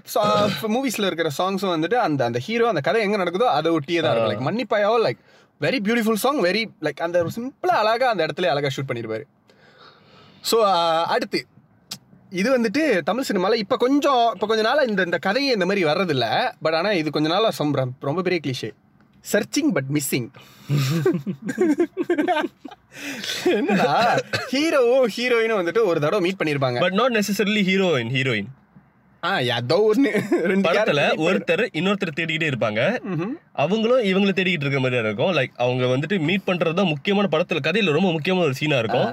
[0.73, 4.31] மூவிஸ்ல இருக்கிற சாங்ஸும் வந்துட்டு அந்த அந்த ஹீரோ அந்த கதை எங்க நடக்குதோ அதை ஒட்டியே தான் இருக்கும்.
[4.31, 5.19] Like மன்னிப்பாயாவோ like
[5.61, 9.25] very beautiful song very like அந்த சிம்பிளா அழகா அந்த இடத்துல அழகா ஷூட் பண்ணிருப்பாரு.
[10.51, 10.57] ஸோ
[11.13, 11.39] அடுத்து
[12.29, 16.53] இது வந்துட்டு தமிழ் சினிமாவில் இப்போ கொஞ்சம் இப்போ கொஞ்ச நாளாக இந்த இந்த கதையை இந்த மாதிரி வர்றதில்ல.
[16.61, 18.71] பட் ஆனால் இது கொஞ்ச நாளாக சம் ரொம்ப பெரிய கிளிஷே
[19.33, 20.29] சர்ச்சிங் பட் மிஸ்ஸிங்
[23.45, 24.21] என்னடா?
[24.51, 28.47] ஹீரோவும் ஹீரோயினும் வந்துட்டு ஒரு தடவை மீட் பண்ணியிருப்பாங்க but not necessarily heroine heroine
[29.55, 30.11] ஏதோ ஒன்று
[30.51, 32.81] ரெண்டு படத்துல ஒருத்தர் இன்னொருத்தர் தேடிக்கிட்டே இருப்பாங்க.
[33.63, 35.33] அவங்களும் இவங்களை தேடிக்கிட்டு இருக்க மாதிரி இருக்கும்.
[35.37, 39.09] லைக் அவங்க வந்துட்டு மீட் பண்றது தான் முக்கியமான படத்துல கதையில ரொம்ப முக்கியமான ஒரு சீனா இருக்கும்.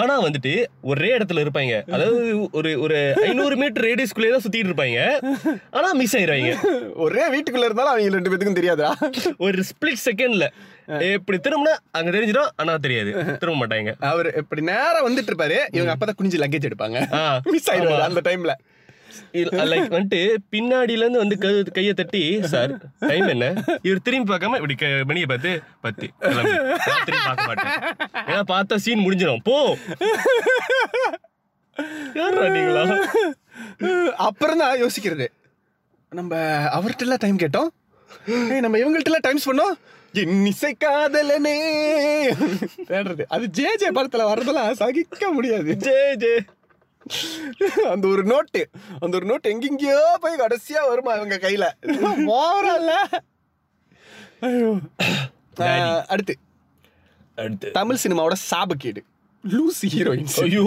[0.00, 0.52] ஆனா வந்துட்டு
[0.92, 1.76] ஒரே இடத்துல இருப்பாங்க.
[1.94, 2.18] அதாவது
[2.60, 4.98] ஒரு ஒரு ஐநூறு மீட்டர் ரேடியஸ்குள்ளே தான் சுத்திட்டு இருப்பாங்க.
[5.78, 6.52] ஆனா மிஸ் ஆயிடுவாங்க.
[7.06, 8.90] ஒரே வீட்டுக்குள்ள இருந்தாலும் அவங்க ரெண்டு பேத்துக்கும் தெரியாதா?
[9.46, 10.48] ஒரு ஸ்பிளிட் செகண்ட்ல
[11.14, 13.10] இப்படி திரும்பினா அங்க தெரிஞ்சிடும் ஆனா தெரியாது.
[13.40, 13.90] திரும்ப மாட்டாங்க.
[14.10, 15.58] அவர் இப்படி நேரா வந்துட்டு இருப்பாரு.
[15.76, 16.98] இவங்க அப்பதான் குனிஞ்சு லக்கேஜ் எடுப்பாங்க.
[17.54, 18.54] மிஸ் ஆயிடுவாரு அந்த டைம்ல
[19.32, 20.20] லைக் வந்துட்டு
[20.52, 21.36] பின்னாடில இருந்து வந்து
[21.72, 23.46] கையை தட்டி சார் டைம் என்ன?
[23.82, 24.74] இவர் திரும்பி பார்க்காம இப்படி
[25.10, 26.06] மணியை பார்த்து பத்து
[27.06, 27.76] திரும்பி பார்க்க மாட்டேன்.
[28.30, 29.76] ஏன்னா பார்த்தா சீன் முடிஞ்சிடும் போ.
[32.56, 32.82] நீங்களா?
[34.28, 35.28] அப்புறம் தான் யோசிக்கிறது.
[36.18, 36.36] நம்ம
[36.76, 37.70] அவர்கிட்ட டைம் கேட்டோம்.
[38.64, 39.74] நம்ம இவங்கள்ட்ட டைம் பண்ணோம்.
[40.20, 41.58] இன்னிசை காதலனே.
[43.34, 45.76] அது ஜே ஜே படத்துல வர்றதெல்லாம் சகிக்க முடியாது.
[45.84, 46.32] J J.
[47.90, 48.68] அந்த ஒரு நோட்டு
[49.00, 51.70] அந்த ஒரு நோட்டு எங்கெங்கயோ போய் கடைசியா வருமா இவங்க கையில?
[55.60, 56.36] ஆஹ், அடுத்து.
[57.36, 57.70] அடுத்து.
[57.70, 59.02] தமிழ் சினிமாவோட சாபக்கேடு.
[59.44, 60.40] லூசி ஹீரோயின்ஸ்.
[60.40, 60.64] ஐயோ.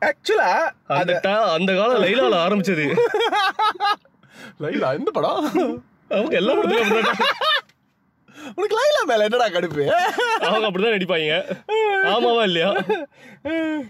[0.00, 2.94] ஆக்சுவலா அந்த அந்த காலம் லைலால ஆரம்பிச்சது.
[4.62, 4.98] லைலா?
[4.98, 5.80] இந்த படம்?
[6.10, 7.16] அவங்க எல்லா படத்துலயும்
[8.56, 9.84] உனக்கு லைலா மேல என்னடா கடுப்பு?
[10.46, 11.36] அவங்க அப்படிதான் நடிப்பாங்க.
[12.12, 12.70] ஆமாவா இல்லையா?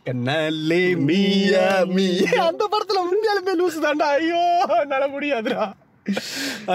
[0.07, 2.07] கண்ணாலே மீயா மீ
[2.49, 4.09] அந்த படத்துல உண்மையாலுமே லூசு தான்டா.
[4.19, 4.43] ஐயோ
[4.85, 5.67] என்னால முடியாதுடா.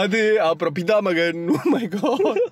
[0.04, 2.44] அது அப்புறம் Pithamagan oh my god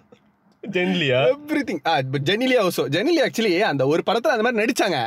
[0.63, 1.19] Genelia?
[1.35, 1.93] Everything ah
[2.29, 4.99] Genelia Osho Genelia actually அந்த ஒரு படத்துல அந்த மாதிரி நடிச்சாங்க.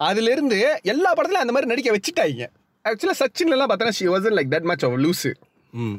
[0.00, 0.58] அதுல இருந்து
[0.92, 2.46] எல்லா படத்துலயும் அந்த மாதிரி நடிக்க வச்சுட்டாங்க.
[2.84, 5.30] ஆக்சுவலா சச்சின்ல எல்லாம் பார்த்தா she wasn't like that much of loose
[5.72, 5.98] hmm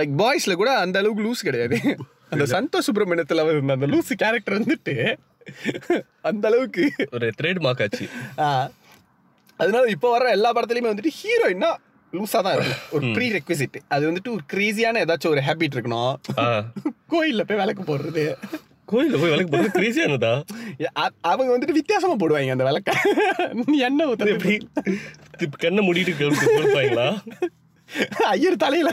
[0.00, 1.78] like பாய்ஸ்ல கூட அந்த அளவுக்கு லூஸ் கிடையாது.
[2.30, 4.94] அந்த சந்தோஷ் சுப்பிரமணியத்துல இருந்த அந்த லூசு கேரக்டர் வந்துட்டு
[6.22, 6.84] அந்த அளவுக்கு.
[7.12, 8.06] ஒரு த்ரெட் மார்க் ஆச்சு
[9.60, 11.70] அதனால இப்போ வர்ற எல்லா படத்துலயுமே வந்துட்டு ஹீரோயின்னா
[12.12, 16.12] லூஸா தான் இருக்கும் ஒரு ப்ரீ ரெக்விசிட் அது வந்துட்டு ஒரு கிரேசியான ஏதாச்சும் ஒரு ஹேபிட் இருக்கணும்.
[17.10, 18.24] கோயில்ல போய் விளக்கு போடுறது.
[18.88, 20.32] கோயில்ல போய் விளக்கு போறது கிரேசியானதா
[20.98, 22.92] அ- அவங்க வந்துட்டு வித்தியாசமா போடுவாங்க அந்த விளக்க.
[23.80, 24.56] என்ன ஊத்துறது எப்படி?
[25.58, 27.08] கண்ணை மூடிட்டு கொடுப்பாங்களா
[28.26, 28.90] ஐயர் தலையில.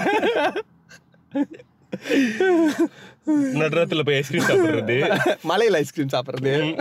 [3.27, 5.19] நடுராத்துல போய் ஐஸ்கிரீம் சாப்பிடுறது.
[5.43, 6.75] மலையில ஐஸ்கிரீம் சாப்பிடுறது.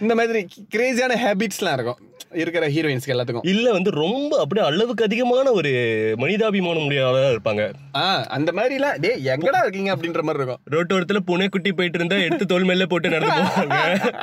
[0.00, 1.98] இந்த மாதிரி கிரேசியான ஹேபிட்ஸ்லாம் இருக்கும்.
[2.32, 3.48] இருக்கிற ஹீரோயின்ஸ்க்கு எல்லாத்துக்கும்.
[3.48, 5.70] இல்ல வந்து ரொம்ப அப்படியே அளவுக்கு அதிகமான ஒரு
[6.18, 7.72] மனிதாபிமானம் முடியாத இருப்பாங்க.
[7.94, 10.60] ஆ அந்த மாதிரிலாம் டேய் எங்கடா இருக்கீங்க அப்படின்ற மாதிரி இருக்கும்.
[10.70, 14.14] ரோட்டோரத்துல பூனை குட்டி போயிட்டு இருந்தா எடுத்து தோல் மேல போட்டு நடந்து போவாங்க.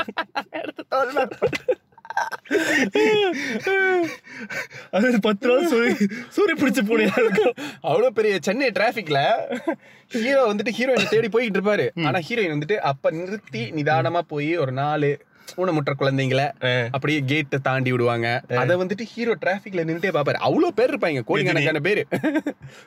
[4.92, 5.96] அது பத்து நாள் சூரிய
[6.30, 9.20] சூரிய பிடிச்ச பூனையா இருக்கும் அவ்வளவு பெரிய சென்னை டிராபிக்ல
[10.12, 11.86] ஹீரோ வந்துட்டு ஹீரோயின் தேடி போய்கிட்டு இருப்பாரு.
[12.06, 15.12] ஆனா ஹீரோயின் வந்துட்டு அப்ப நிறுத்தி நிதானமா போய் ஒரு நாலு
[15.56, 16.44] ஊனமுற்ற குழந்தைங்கள.
[16.92, 18.42] அப்படியே கேட்டை தாண்டி விடுவாங்க.
[18.56, 20.40] அத வந்துட்டு ஹீரோ டிராபிக்ல நின்னுட்டே பாப்பாரு.
[20.48, 21.24] அவ்வளவு பேர் இருப்பாங்க.
[21.24, 22.08] கோடிக்கணக்கான பேரு.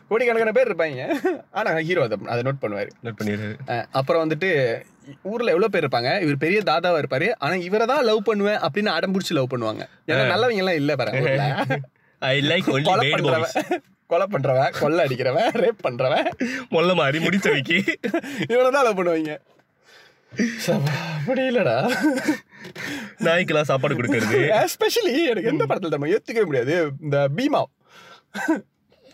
[0.09, 1.09] கோடிக்கணக்கான பேர் இருப்பாங்க.
[1.51, 2.91] ஆனா ஹீரோ அதை அதை நோட் பண்ணுவாரு.
[3.05, 4.81] நோட் பண்ணிடுறது அஹ் அப்புறம் வந்துட்டு
[5.23, 6.21] ஊர்ல எவ்வளவு பேர் இருப்பாங்க?
[6.21, 7.31] இவர் பெரிய தாதாவா இருப்பாரு.
[7.39, 9.85] ஆனா இவரை தான் லவ் பண்ணுவேன் அப்படின்னு அடம் பிடிச்சி லவ் பண்ணுவாங்க.
[10.07, 11.65] ஏன்னா நல்லவங்க எல்லாம் இல்ல ஊர்ல.
[12.19, 16.27] ஐ லைக் ஒன்லி கொலை பேட் பாய்ஸ் கொலை பண்றவன் கொள்ளை அடிக்கிறவன் ரேப் பண்றவன்.
[16.71, 17.79] மொல்ல மாதிரி முடிச்ச வைக்கி.
[18.49, 19.37] இவனை தான் லவ் பண்ணுவாங்க.
[21.19, 21.77] அப்படி இல்லடா.
[23.21, 24.67] நாய்க்கெல்லாம் சாப்பாடு கொடுக்கறது.
[24.67, 26.91] எஸ்பெஷலி எனக்கு எந்த படத்துல நம்ம ஏத்துக்கவே முடியாது.
[27.01, 27.63] இந்த பீமா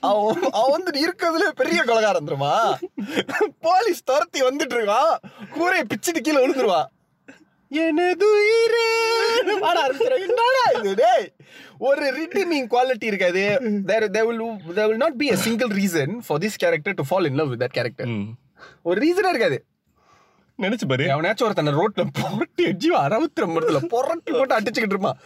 [0.01, 2.79] அவன் அவன் வந்து இருக்கிறதுல பெரிய கொலகாரம் தெரியுமா?
[3.61, 5.15] போலீஸ் துரத்தி வந்துட்டு இருக்கான்
[5.51, 6.91] கூரையை பிச்சுட்டு கீழே விழுந்துருவான்
[7.69, 8.27] எனது
[11.79, 13.43] ஒரு ரிட்டீமிங் குவாலிட்டி இருக்காது.
[13.87, 14.43] There will
[14.77, 17.61] there will not be a single reason for this character to fall in love with
[17.61, 18.07] that character.
[18.07, 18.29] ம்.
[18.83, 19.65] ஒரு ரீசனே இருக்காது.
[20.63, 21.05] நினைச்சு பாரு.
[21.15, 25.19] அவனாச்சும் ஒருத்தன ரோட்ல போட்டு எஜ்ஜி அறுபத்தி ஒன்பதுல புரட்டி போட்டு அடிச்சுக்கிட்டு இருப்பான்.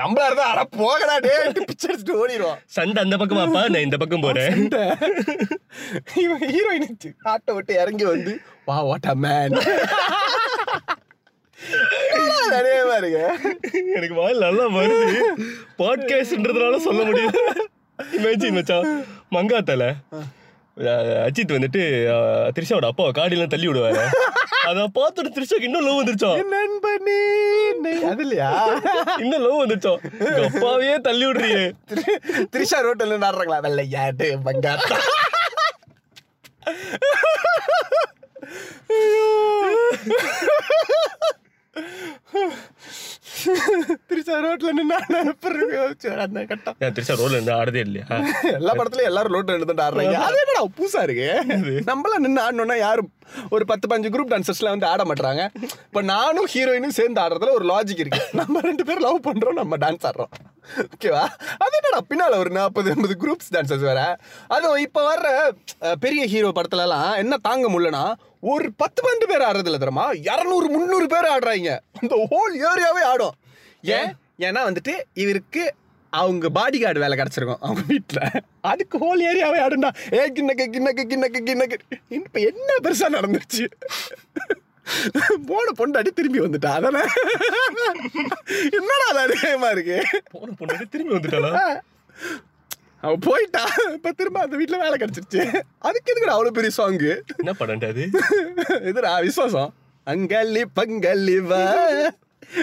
[0.00, 1.34] நம்மளா இருந்தா அட போகடா டே
[1.68, 2.60] பிச்சை அடிச்சுட்டு ஓடிடுவான்.
[2.76, 4.58] சண்டை அந்த பக்கம் வாப்பா நான் இந்த பக்கம் போறேன்.
[6.24, 8.34] இவன் ஹீரோயின் ஆட்டை விட்டு இறங்கி வந்து
[8.70, 9.56] வா வாட் அ மேன்
[12.54, 13.20] நிறைய பாருங்க.
[13.96, 15.18] எனக்கு வாயில் நல்லா வருது.
[15.80, 17.40] பாட்காஸ்ட்ன்றதுனால சொல்ல முடியுது
[18.18, 18.88] இமேஜின் மச்சான்.
[19.36, 19.84] மங்காத்தால.
[20.76, 21.82] அஜித் வந்துட்டு
[22.54, 24.04] த்ரிஷாவோட அப்பாவை காடியெல்லாம் தள்ளி விடுவாரு.
[24.68, 26.38] அதை பார்த்துட்டு த்ரிஷாக்கு இன்னும் லவ் வந்துருச்சோம்.
[26.52, 27.16] நண்பனே
[28.10, 28.50] அது இல்லையா?
[29.18, 30.00] இன்னும் லவ் வந்துருச்சோம்.
[30.20, 31.64] எங்க அப்பாவையே தள்ளி விடுறியே.
[32.52, 34.98] த்ரிஷா ரோட்டில் நாடுறாங்களா வெள்ளையாட்டு பங்காத்தா
[44.08, 44.96] த்ரிஷா ரோட்ல நின்று
[46.50, 48.06] கட்டம் த்ரிஷா ரோட்ல இருந்து ஆடுறதே இல்லையா
[48.58, 51.28] எல்லா படத்துலயும் எல்லாரும் ரோட்ல நின்று ஆடுறாங்க அது என்னடா பூசா இருக்கு
[51.90, 53.10] நம்மள நின்று ஆடணும்னா யாரும்
[53.50, 55.44] ஒரு பத்து பஞ்சு குரூப் டான்சர்ஸ்ல வந்து ஆட மாட்டாங்க
[55.86, 60.06] இப்ப நானும் ஹீரோயினும் சேர்ந்து ஆடுறதுல ஒரு லாஜிக் இருக்கு நம்ம ரெண்டு பேரும் லவ் பண்றோம் நம்ம டான்ஸ்
[60.10, 60.32] ஆடுறோம்
[60.94, 61.22] ஓகேவா
[61.64, 64.00] அது என்னடா பின்னால் ஒரு நாற்பது எண்பது குரூப்ஸ் டான்சர்ஸ் வேற.
[64.48, 65.28] அதுவும் இப்போ வர்ற
[66.04, 68.04] பெரிய ஹீரோ படத்துலலாம் என்ன தாங்க முடியலனா
[68.52, 70.06] ஒரு பத்து பன்னெண்டு பேர் ஆடுறதுல இல்ல தெரியுமா?
[70.30, 71.72] இரநூறு முந்நூறு பேர் ஆடுறாங்க.
[72.02, 73.36] இந்த ஹோல் ஏரியாவே ஆடும்.
[73.98, 74.10] ஏன்?
[74.48, 74.94] ஏன்னா வந்துட்டு
[75.24, 75.62] இவருக்கு
[76.12, 81.40] அவங்க பாடி கார்டு வேலை கிடச்சிருக்கும் அவங்க வீட்டில் அதுக்கு ஹோல் ஏரியாவே ஆடுண்டா ஏ கிண்ணக்கு கிண்ணக்கு கிண்ணக்கு
[81.48, 81.78] கிண்ணக்கு.
[82.18, 83.64] இப்போ என்ன பெருசாக நடந்துச்சு
[85.50, 87.02] போன பொண்டாடி திரும்பி வந்துட்டா அதானே?
[88.78, 89.98] என்னடா அது அதிகமா இருக்கு?
[90.32, 91.52] போன பொண்ணு திரும்பி வந்துட்டாளா?
[93.00, 93.62] அவ போயிட்டா
[93.94, 95.42] இப்ப திரும்ப அந்த வீட்டுல வேலை கிடைச்சிருச்சு.
[95.78, 98.04] அதுக்கு எதுக்குடா அவ்வளவு பெரிய சாங்கு என்ன படம்டா அது?
[98.90, 99.72] இதுடா விசுவாசம்?
[100.06, 101.64] அங்கல்லி பங்கல்லி வா.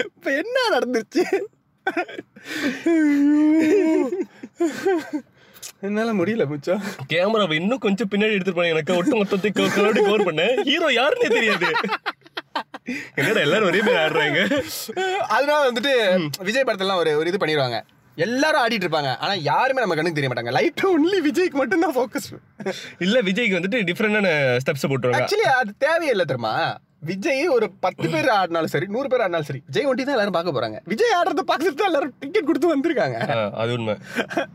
[0.08, 1.24] இப்ப என்ன நடந்துச்சு
[5.86, 10.58] என்னால முடியல முச்சம் கேமராவை இன்னும் கொஞ்சம் பின்னாடி எடுத்துட்டு போனேன் எனக்கு ஒட்டு மொத்தத்தை கலோடி கவர் பண்ணேன்
[10.68, 11.70] ஹீரோ யாருன்னே தெரியாது.
[13.20, 14.40] என்னடா எல்லாரும் ஒரே மாதிரி ஆடுறாங்க.
[15.36, 15.94] அதனால வந்துட்டு
[16.48, 17.78] விஜய் படத்துலாம் ஒரு ஒரு இது பண்ணிடுவாங்க.
[18.26, 19.10] எல்லாரும் ஆடிட்டு இருப்பாங்க.
[19.24, 20.54] ஆனா யாருமே நம்ம கண்ணுக்கு தெரிய மாட்டாங்க.
[20.58, 22.28] லைட் ஒன்லி விஜய்க்கு மட்டும் தான் ஃபோக்கஸ்
[23.06, 24.28] இல்ல விஜய்க்கு வந்துட்டு டிஃப்ரெண்டான
[24.64, 25.20] ஸ்டெப்ஸ் போட்டுருவாங்க.
[25.20, 26.54] ஆக்சுவலி அது தேவையில்லை தெரியுமா?
[27.02, 30.54] விஜய் ஒரு பத்து பேர் ஆடினாலும் சரி நூறு பேர் ஆடினாலும் சரி விஜய் ஒண்டி தான் எல்லாரும் பார்க்க
[30.56, 30.78] போறாங்க.
[30.92, 33.18] விஜய் ஆடுறத பார்க்கறது தான் எல்லாரும் டிக்கெட் கொடுத்து வந்திருக்காங்க.
[33.62, 33.94] அது உண்மை.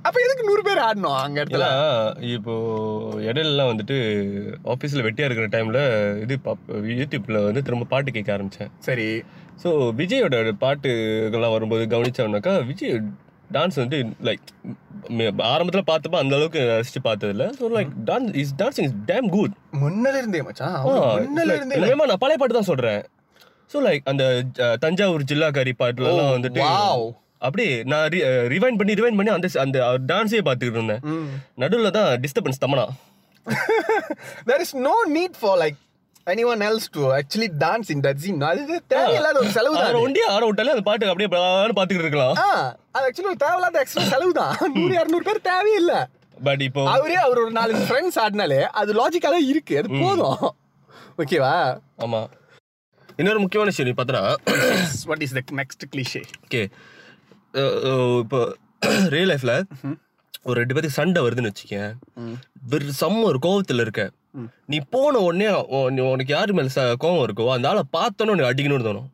[0.07, 1.67] அப்ப எதுக்கு நூறு பேர் ஆடணும் அங்க இடத்துல?
[2.35, 2.53] இப்போ
[3.29, 3.97] இடையிலலாம் வந்துட்டு
[4.75, 5.81] ஆஃபீஸில் வெட்டியாக இருக்கிற டைமில்
[6.25, 9.09] இது பாப் யூடியூப்பில் வந்து திரும்ப பாட்டு கேட்க ஆரம்பித்தேன் சரி.
[9.63, 12.95] ஸோ விஜயோட பாட்டுகள்லாம் வரும்போது கவனிச்சோம்னாக்கா விஜய்
[13.53, 14.43] டான்ஸ் வந்து லைக்
[15.41, 17.47] ஆரம்பத்தில் பார்த்தப்ப அந்த அளவுக்கு ரசிச்சு பார்த்ததில்ல.
[17.59, 20.81] So like dance is dancing is damn good முன்னல இருந்தே மச்சான்.
[20.83, 23.05] முன்னல இருந்தே நான் பழைய பாட்டு தான் சொல்கிறேன்
[23.73, 24.43] ஸோ லைக் அந்த
[24.79, 27.15] தஞ்சாவூர் ஜில்லாக்காரி பாட்டுலலாம் வந்துட்டு wow.
[27.37, 28.09] அப்படியே நான்
[28.53, 29.79] ரிவைண்ட் பண்ணி ரிவைண்ட் பண்ணி அந்த அந்த
[30.13, 31.03] டான்ஸே பார்த்துக்கிட்டு இருந்தேன்.
[31.55, 32.85] நடுவில் தான் disturbance Tamannaah.
[34.47, 35.75] There is no need for like
[36.27, 38.39] anyone else to actually dance in that scene?
[38.49, 42.35] அது தேவையில்லாத ஒரு செலவு தான் ஒண்டியே ஆட விட்டாலே அந்த பாட்டு அப்படியே பிளான்னு பார்த்துக்கிட்டு இருக்கலாம்.
[42.95, 44.53] அது ஆக்சுவலி ஒரு தேவையில்லாத எக்ஸ்ட்ரா செலவு தான்.
[44.77, 45.99] நூறு இரநூறு பேர் தேவையில்லை.
[46.37, 49.75] பட் இப்போ அவரே அவர் ஒரு நாலு ஃப்ரெண்ட்ஸ் ஆடினாலே அது லாஜிக்காக இருக்கு.
[49.81, 50.41] அது போதும்.
[51.23, 51.53] ஓகேவா
[52.05, 52.21] ஆமா.
[53.21, 54.23] இன்னொரு முக்கியமான விஷயம் நீ பார்த்தனா
[55.11, 56.63] what is the next cliche okay
[58.23, 58.39] இப்போ
[59.13, 59.53] ரியல் லைஃப்ல
[60.47, 61.91] ஒரு ரெண்டு பேருக்கு சண்டை வருதுன்னு வச்சுக்கேன்
[62.99, 64.03] செம்ம ஒரு கோவத்துல இருக்க
[64.65, 65.47] நீ போன உடனே
[66.05, 69.09] உனக்கு யாரு மேல கோவம் இருக்கோ அந்த ஆளை பார்த்தோன்னே உனக்கு அடிக்கணும்னு தோணும்.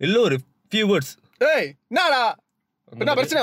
[0.00, 0.36] இல்ல ஒரு
[0.72, 2.22] ஃபியூ வேர்ட்ஸ் ஏய் என்னடா?
[2.92, 3.40] என்ன பிரச்சனை?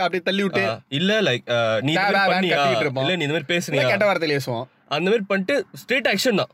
[0.00, 0.64] அப்படியே தள்ளி விட்டு.
[0.92, 1.46] இல்ல லைக்
[1.82, 1.92] நீ.
[1.92, 3.84] இல்ல நீ இந்த மாதிரி பேசுனியா?
[3.88, 4.66] கெட்ட வார்த்தையில பேசுவோம்.
[4.88, 6.52] அந்த மாதிரி பண்ணிட்டு ஸ்ட்ரெயிட் ஆக்ஷன் தான்.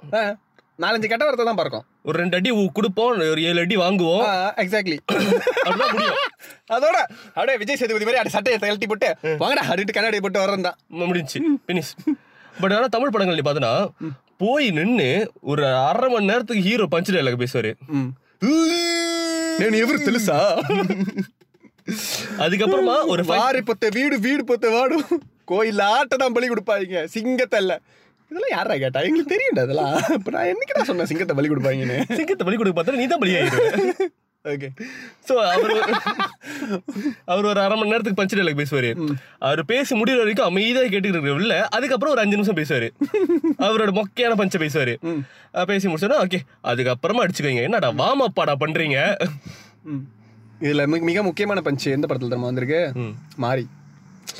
[0.79, 4.23] நாலஞ்சு கெட்ட வார்த்தை தான் பார்க்கும் ஒரு ரெண்டு அடி கொடுப்போம் ஒரு ஏழு அடி வாங்குவோம்.
[4.63, 4.97] எக்ஸாக்ட்லி
[6.75, 6.97] அதோட
[7.35, 11.09] அப்படியே விஜய் சேதுபதி மாதிரி அப்படியே சட்டையை தகழ்த்தி போட்டு வாங்கடா அப்படின்ட்டு கண்ணாடி போட்டு வரேன் தான் ம-
[11.09, 11.41] முடிஞ்சுச்சு.
[11.69, 11.93] பினிஷ்
[12.58, 13.74] பட் ஆனா தமிழ் படங்கள் நீ பார்த்தனா
[14.38, 15.10] போய் நின்னு
[15.52, 17.72] ஒரு அரை மணி நேரத்துக்கு ஹீரோ பஞ்சு டைலாக் பேசுவாரு
[19.60, 20.38] నేను ఎవరు తెలుసా
[22.44, 24.98] அதுக்கப்புறமா ஒரு fight- வாரி பொத்த வீடு வீடு பொத்த வாடு
[25.52, 27.74] கோயில் ஆட்ட தான் பலி கொடுப்பாங்க சிங்கத்தை இல்ல
[28.32, 32.58] இதெல்லாம் யாரா கேட்டா எங்களுக்கு தெரியும்டா அதெல்லாம் இப்ப நான் என்னைக்குடா சொன்னேன் சிங்கத்தை பலி கொடுப்பாங்கன்னு சிங்கத்தை பலி
[32.58, 33.60] கொடுக்க பார்த்தா நீ தான் பலியாயிரு
[34.53, 34.69] ஓகே
[35.29, 35.73] சோ அவர்
[37.33, 38.91] அவர் ஒரு அரை மணி நேரத்துக்கு பஞ்சு டைலாக் பேசுவாரு.
[39.47, 42.89] அவர் பேசி முடிகிற வரைக்கும் அமைதியா கேட்டுக்கிட்டு இருக்க இல்ல அதுக்கப்புறம் ஒரு அஞ்சு நிமிஷம் பேசுவாரு.
[43.67, 44.95] அவரோட மொக்கையான பஞ்ச பேசுவாரு.
[45.71, 47.67] பேசி முடிச்சோன்னா ஓகே அதுக்கப்புறமா அடிச்சுக்கோங்க.
[47.69, 48.99] என்னடா வாமப்பாடா பண்றீங்க?
[50.67, 52.81] இதுல மிக மிக முக்கியமான பஞ்சு எந்த படத்துல தெரியுமா வந்திருக்கு?
[53.45, 53.65] மாறி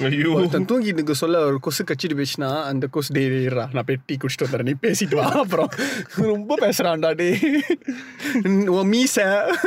[0.07, 4.47] ஐயோ ஒருத்தன் தூங்கிட்டு இருக்க சொல்ல ஒரு கொசு கச்சிட்டு பேசினா அந்த கொசு டேரா நான் பெட்டி குடிச்சிட்டு
[4.47, 5.71] வந்துடுறேன் நீ பேசிட்டு வா அப்புறம்
[6.25, 7.29] ரொம்ப பேசுறான்டா டே
[8.77, 9.17] உன் மீச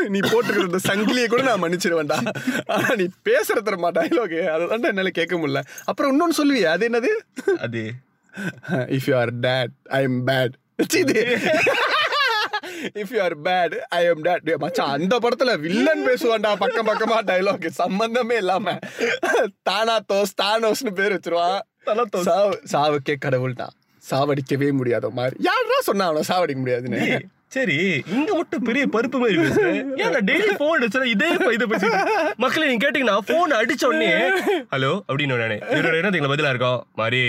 [0.10, 2.20] நீ போட்டுக்கிற சங்கிலியை கூட நான் மன்னிச்சிருவேன்டா
[2.68, 7.14] ஆனா நீ பேசுற தரமா டைலாக் அதான் என்னால கேட்க முடியல அப்புறம் இன்னொன்னு சொல்லுவியே அது என்னது
[7.60, 7.84] அது
[8.98, 10.56] if you are dead I am bad
[10.98, 11.18] இது
[13.02, 17.68] if you are bad I am dead மச்சான் அந்த படத்துல வில்லன் பேசுவான்டா பக்கம் பக்கமா டைலாக்
[17.82, 18.78] சம்பந்தமே இல்லாம.
[19.70, 21.60] தானாத்தோஸ் தானோஸ்னு பேர் வச்சிருவான்.
[22.30, 23.68] சாவு சாவுக்கே கடவுள்டா.
[24.10, 25.36] சாவடிக்கவே முடியாத மாதிரி.
[25.50, 27.20] யாரா சொன்னா அவனை சாவடிக்க முடியாதுன்னு?
[27.56, 27.78] சரி
[28.16, 29.66] இங்க மட்டும் பெரிய பருப்பு மாதிரி பேசுற
[30.04, 31.88] ஏன் டெய்லி போன் அடிச்சா இதே இதை பேசி.
[32.38, 34.12] மக்களே நீங்க கேட்டீங்கன்னா போன் அடிச்ச உடனே
[34.76, 36.82] ஹலோ அப்படின்னு நானே இவரோட என்ன தெரியுங்களா பதிலா இருக்கும்?
[37.02, 37.22] மாதிரி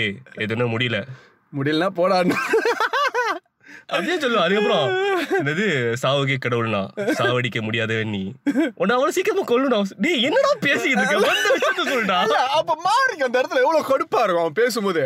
[0.45, 0.99] எதுவும் முடியல.
[1.57, 2.35] முடியலனா போடான்னு
[3.91, 4.87] அப்படியே சொல்லுவோம் அதுக்கப்புறம்
[5.39, 5.65] என்னது?
[6.03, 6.81] சாவுக்கே கடவுள்னா
[7.19, 8.21] சாவடிக்க முடியாத நீ.
[8.81, 11.29] உன்னை அவ்வளவு சீக்கிரமா கொல்லணும் டேய் என்னடா பேசிக்கிட்டு இருக்க?
[11.29, 12.17] வந்த விஷயத்த சொல்லுடா.
[12.59, 15.03] அப்ப மாறிக்கு அந்த இடத்துல எவ்வளவு கடுப்பா இருக்கும் அவன் பேசும்போது.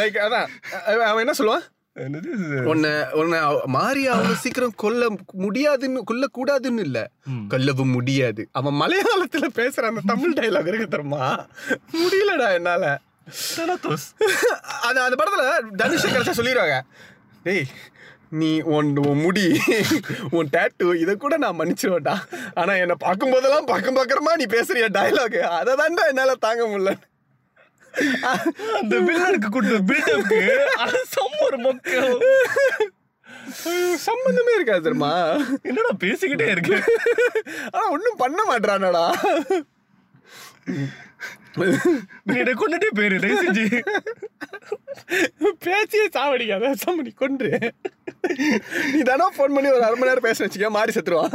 [0.00, 0.48] லைக் அதான்.
[0.90, 1.66] அவன் அவன் என்ன சொல்லுவான்?
[2.04, 2.30] என்னது
[2.72, 3.38] உன்னை உன்னை
[3.76, 5.06] மாறி அவ்வளவு சீக்கிரம் கொல்ல
[5.44, 6.98] முடியாதுன்னு கொல்ல கூடாதுன்னு இல்ல
[7.54, 8.42] கொல்லவும் முடியாது.
[8.58, 11.26] அவன் மலையாளத்துல பேசுற அந்த தமிழ் டைலாக் இருக்கு தெரியுமா?
[12.00, 12.84] முடியலடா என்னால.
[14.88, 15.44] அது அந்த படத்துல
[15.82, 16.78] தனுஷ் கடைசியா சொல்லிடுவாங்க.
[17.46, 17.66] டேய்
[18.30, 19.44] நீ உன் உன் முடி
[20.30, 22.16] உன் டேட்டு இதை கூட நான் மன்னிச்சிருவேன்டா.
[22.54, 26.92] ஆனா என்னை பார்க்கும் போதெல்லாம் பக்கம் பக்கமா நீ பேசுறிய டைலாக் அதை தான்டா என்னால தாங்க முடியல.
[28.80, 30.40] அந்த வில்லனுக்கு கொடுத்த பில்டப்க்கு
[30.84, 32.20] அது செம்ம ஒரு மொக்கம்
[34.06, 35.12] சம்பந்தமே இருக்காது தெரியுமா?
[35.62, 36.76] என்னடா பேசிக்கிட்டே இருக்கு?
[37.72, 39.04] ஆனா ஒண்ணும் பண்ண மாட்டானடா
[42.40, 43.66] என்னை கொண்டுட்டே போயிரு தயவு செஞ்சு.
[45.64, 47.50] பேச்சியே சாவடிக்காத சம்மடி கொன்று.
[48.92, 51.34] நீ தானே ஃபோன் பண்ணி ஒரு அரை மணி நேரம் பேச வச்சுக்க மாறி செத்துருவான்.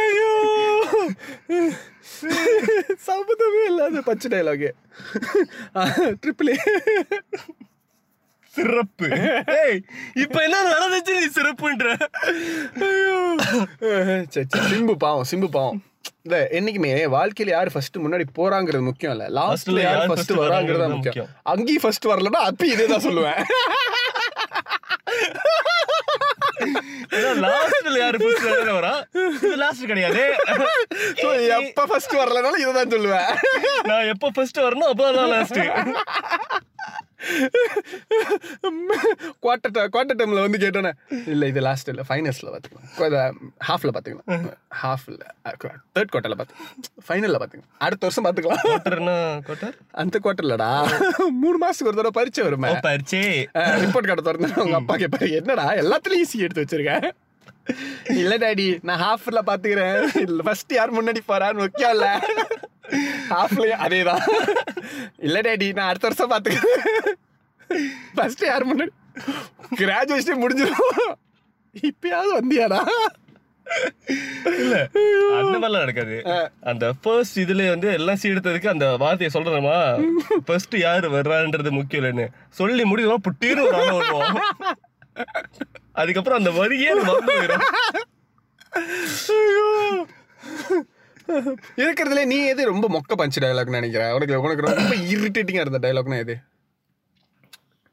[0.00, 0.30] ஐயோ.
[3.06, 4.70] சம்மந்தமே இல்லாத பச்சை டைலாகு
[6.22, 6.52] ட்ரிபிள்
[8.54, 9.08] சிறப்பு.
[10.22, 11.86] இப்ப என்ன நடந்துச்சு நீ சிறப்புன்ற?
[12.86, 13.18] ஐயோ.
[14.72, 15.80] சிம்பு பாவம் சிம்பு பாவம்.
[16.26, 19.26] இல்ல என்னைக்குமே வாழ்க்கையில யாரு ஃபர்ஸ்ட் முன்னாடி போறாங்கிறது முக்கியம் இல்ல.
[19.38, 21.30] லாஸ்ட்ல யார் ஃபர்ஸ்ட் வராங்கிறது தான் முக்கியம்.
[21.54, 23.40] அங்கேயும் ஃபர்ஸ்ட் வரலன்னா அப்பயும் இதே தான் சொல்லுவேன்.
[27.44, 28.46] லாஸ்ட்ல யாரு ஃபர்ஸ்ட்
[28.78, 28.94] வரா
[29.46, 30.22] இது லாஸ்ட் கிடையாது.
[31.22, 33.30] So, எப்ப ஃபர்ஸ்ட் வரலனாலும் இதை தான் சொல்லுவேன்.
[33.90, 35.60] நான் எப்ப ஃபர்ஸ்ட் வரணும் அப்பதான் லாஸ்ட்
[39.44, 40.92] குவார்டர் குவார்டர் டைம்ல வந்து கேட்டோன்னே
[41.32, 43.36] இல்ல இது லாஸ்ட் இல்ல ஃபைனல்ஸ்ல பாத்துக்கலாம்.
[43.68, 44.46] ஹாஃப்ல பாத்துக்கலாம்.
[44.82, 45.16] ஹாஃப்ல
[45.96, 46.72] தேர்ட் குவார்டர்ல பாத்துக்கலாம்.
[47.08, 47.72] ஃபைனல்ல பாத்துக்கலாம்.
[47.86, 49.16] அடுத்த வருஷம் குவார்டர்னா
[49.48, 50.70] குவார்டர் அந்த குவார்டர்லடா
[51.42, 52.72] மூணு மாசத்துக்கு ஒரு தடவை பரிச்சை வருமே.
[52.72, 53.22] ஓ பரிச்சே.
[53.84, 57.06] ரிப்போர்ட் கார்டு திறந்து உங்க அப்பா கேட்பாரு என்னடா எல்லாத்துலயும் ஈஸி எடுத்து வச்சிருக்கேன்
[58.20, 60.00] இல்ல டாடி நான் ஹாஃப்ல பாத்துக்கிறேன்.
[60.26, 62.08] இல்ல ஃபர்ஸ்ட் யார் முன்னாடி போறான்னு முக்கியம் இல்ல
[63.34, 64.24] ஹாஃப்லயும் அதேதான்.
[65.26, 67.18] இல்ல டாடி நான் அடுத்த வருஷம் பாத்துக்கிறேன்.
[68.16, 68.92] ஃபர்ஸ்ட் யார் முன்னாடி?
[69.80, 71.14] கிராஜுவேஷன் முடிஞ்சிடும்
[71.90, 72.80] இப்பயாவது வந்தியாடா?
[74.60, 74.74] இல்ல
[75.38, 76.16] அந்த மாதிரிலாம் நடக்காது.
[76.70, 79.78] அந்த ஃபர்ஸ்ட் இதுல வந்து எல்லாம் சீ எடுத்ததுக்கு அந்த வார்த்தையை சொல்றோமா
[80.48, 82.26] ஃபர்ஸ்ட் யாரு வர்றான்றது முக்கியம் இல்லைன்னு.
[82.60, 83.22] சொல்லி முடியும்
[83.78, 84.38] ஆளை வருவோம்.
[86.02, 86.90] அதுக்கப்புறம் அந்த வரியே
[91.82, 94.02] இருக்கிறதுல நீ எது ரொம்ப மொக்க பஞ்சு டயலாக்னு நினைக்கிற?
[94.16, 96.36] உனக்கு உனக்கு ரொம்ப இரிட்டேட்டிங்கா இருந்த டயலாக்னா எது?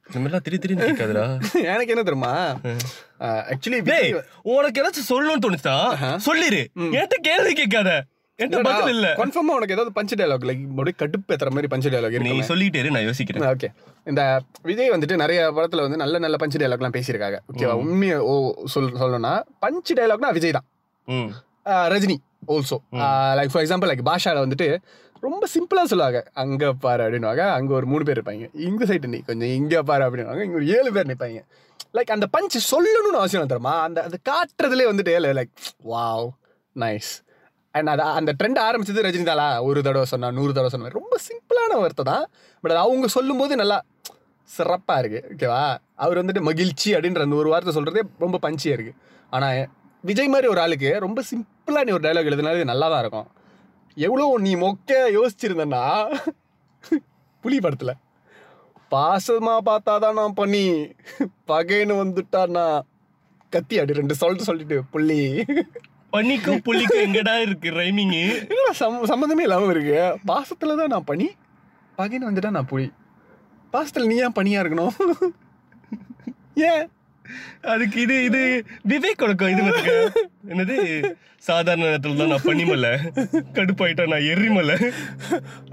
[0.07, 1.25] இந்த மாதிரிலாம் திடீர் திடீர்னு கேட்காதுடா.
[1.73, 2.33] எனக்கு என்ன தெரியுமா?
[3.51, 3.79] ஆக்சுவலி
[4.55, 5.75] உனக்கு ஏதாச்சும் சொல்லணும்னு தோணுச்சா
[6.27, 6.61] சொல்லிரு.
[6.95, 7.91] என்கிட்ட கேள்வி கேட்காத.
[8.41, 9.07] இல்ல.
[9.19, 13.05] கன்ஃபார்மா உனக்கு ஏதாவது பஞ்சு டயலாக் லைக் அப்படியே கடுப்பு ஏத்துற மாதிரி பஞ்சு டயலாக் நீ சொல்லிட்டே நான்
[13.07, 13.43] யோசிக்கிறேன்.
[13.51, 13.69] ஓகே
[14.11, 14.21] இந்த
[14.69, 17.39] விஜய் வந்துட்டு நிறைய படத்துல வந்து நல்ல நல்ல பஞ்சு டயலாக்லாம் பேசியிருக்காங்க.
[17.51, 18.33] ஓகேவா உண்மையை ஓ
[18.73, 19.33] சொல் சொல்லணும்னா
[19.65, 20.67] பஞ்சு டயலாக்னா விஜய் தான்.
[21.93, 22.17] Rajini
[22.53, 22.77] also
[23.39, 24.67] like for example like பாஷால வந்துட்டு
[25.25, 26.21] ரொம்ப சிம்பிளா சொல்லுவாங்க.
[26.43, 27.43] அங்க பாரு அப்படின்னுவாங்க.
[27.57, 28.47] அங்க ஒரு மூணு பேர் இருப்பாங்க.
[28.69, 30.45] இந்த சைடு நீ கொஞ்சம் இங்க பாரு அப்படின்னுவாங்க.
[30.47, 31.43] இங்க ஒரு ஏழு பேர் நிற்பாங்க
[31.97, 33.75] லைக் அந்த பஞ்ச் சொல்லணும்னு அவசியம் தெரியுமா?
[33.87, 35.53] அந்த அது காட்டுறதுலே வந்துட்டு லைக்
[35.93, 36.27] வாவ்
[36.75, 37.11] நைஸ்
[37.77, 39.47] அண்ட் அது அந்த ட்ரெண்ட் ஆரம்பிச்சது ரஜினிதாலா.
[39.67, 42.25] ஒரு தடவை சொன்னா நூறு தடவை சொன்னா ரொம்ப சிம்பிளான வார்த்தை தான்.
[42.63, 43.77] பட் அது அவங்க சொல்லும்போது நல்லா
[44.49, 45.63] சிறப்பாக இருக்குது ஓகேவா
[46.03, 48.99] அவர் வந்துட்டு மகிழ்ச்சி அப்படின்ற அந்த ஒரு வார்த்தை சொல்கிறதே ரொம்ப பஞ்சியாக இருக்குது
[49.35, 49.61] ஆனால்
[50.09, 53.27] விஜய் மாதிரி ஒரு ஆளுக்கு ரொம்ப சிம்பிளாக நீ ஒரு டைலாக் எழுதினாலே நல்லா தான் இருக்கும்.
[53.97, 55.83] எவ்வளோ நீ மொக்க யோசிச்சிருந்தன்னா
[57.43, 57.93] புலி படத்தில்.
[58.93, 60.65] பாசமாக பார்த்தா தான் நான் பண்ணி
[61.51, 62.65] பகைன்னு வந்துட்டான்னா
[63.53, 65.21] கத்தி அடி ரெண்டு சொல்லிட்டு சொல்லிட்டு புள்ளி.
[66.13, 68.15] பனிக்கும் புள்ளிக்கும் எங்கடா இருக்கு ரைமிங்
[68.53, 69.95] இல்ல சம் சம்மந்தமே இல்லாம இருக்கு
[70.31, 71.27] பாசத்துல தான் நான் பனி
[71.97, 72.87] பகைன்னு வந்துட்டா நான் புலி
[73.73, 74.93] பாசத்துல நீ ஏன் பனியா இருக்கணும்?
[76.69, 76.83] ஏன்?
[77.73, 78.39] அதுக்கு இது இது
[78.91, 79.61] விவேக் கொடுக்கும் இது.
[80.51, 80.75] என்னது?
[81.47, 82.91] சாதாரண நேரத்துல தான் நான் பனிமலை
[83.57, 84.75] கடுப்பாயிட்டா நான் எரிமலை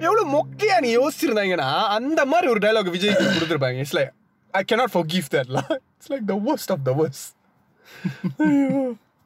[0.04, 3.80] எவ்வளவு மொக்கையா நீ யோசிச்சிருந்தாங்கன்னா அந்த மாதிரி ஒரு டயலாக் விஜய் கொடுத்துருப்பாங்க.
[3.84, 4.12] It's like
[4.54, 7.26] I cannot forgive தட்லாம் it's like the worst of the worst.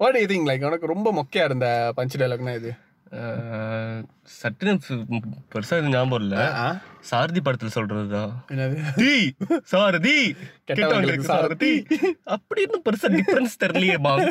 [0.05, 2.73] What you think like உனக்கு ரொம்ப மொக்கையா இருந்த பஞ்ச் டயலாக்னா இது
[4.35, 4.73] சட்டுன்னு
[5.53, 6.37] பெருசா இது ஞாபகம் இல்ல.
[7.01, 8.33] சாரதி படத்துல சொல்றதுதான்.
[8.97, 9.11] தீ
[9.65, 10.15] சாரதி.
[10.69, 11.71] கெட்டவங்களுக்கு சாரதி.
[12.35, 14.25] அப்படின்னு பெருசா டிஃபரன்ஸ் தெரியலையே பாம்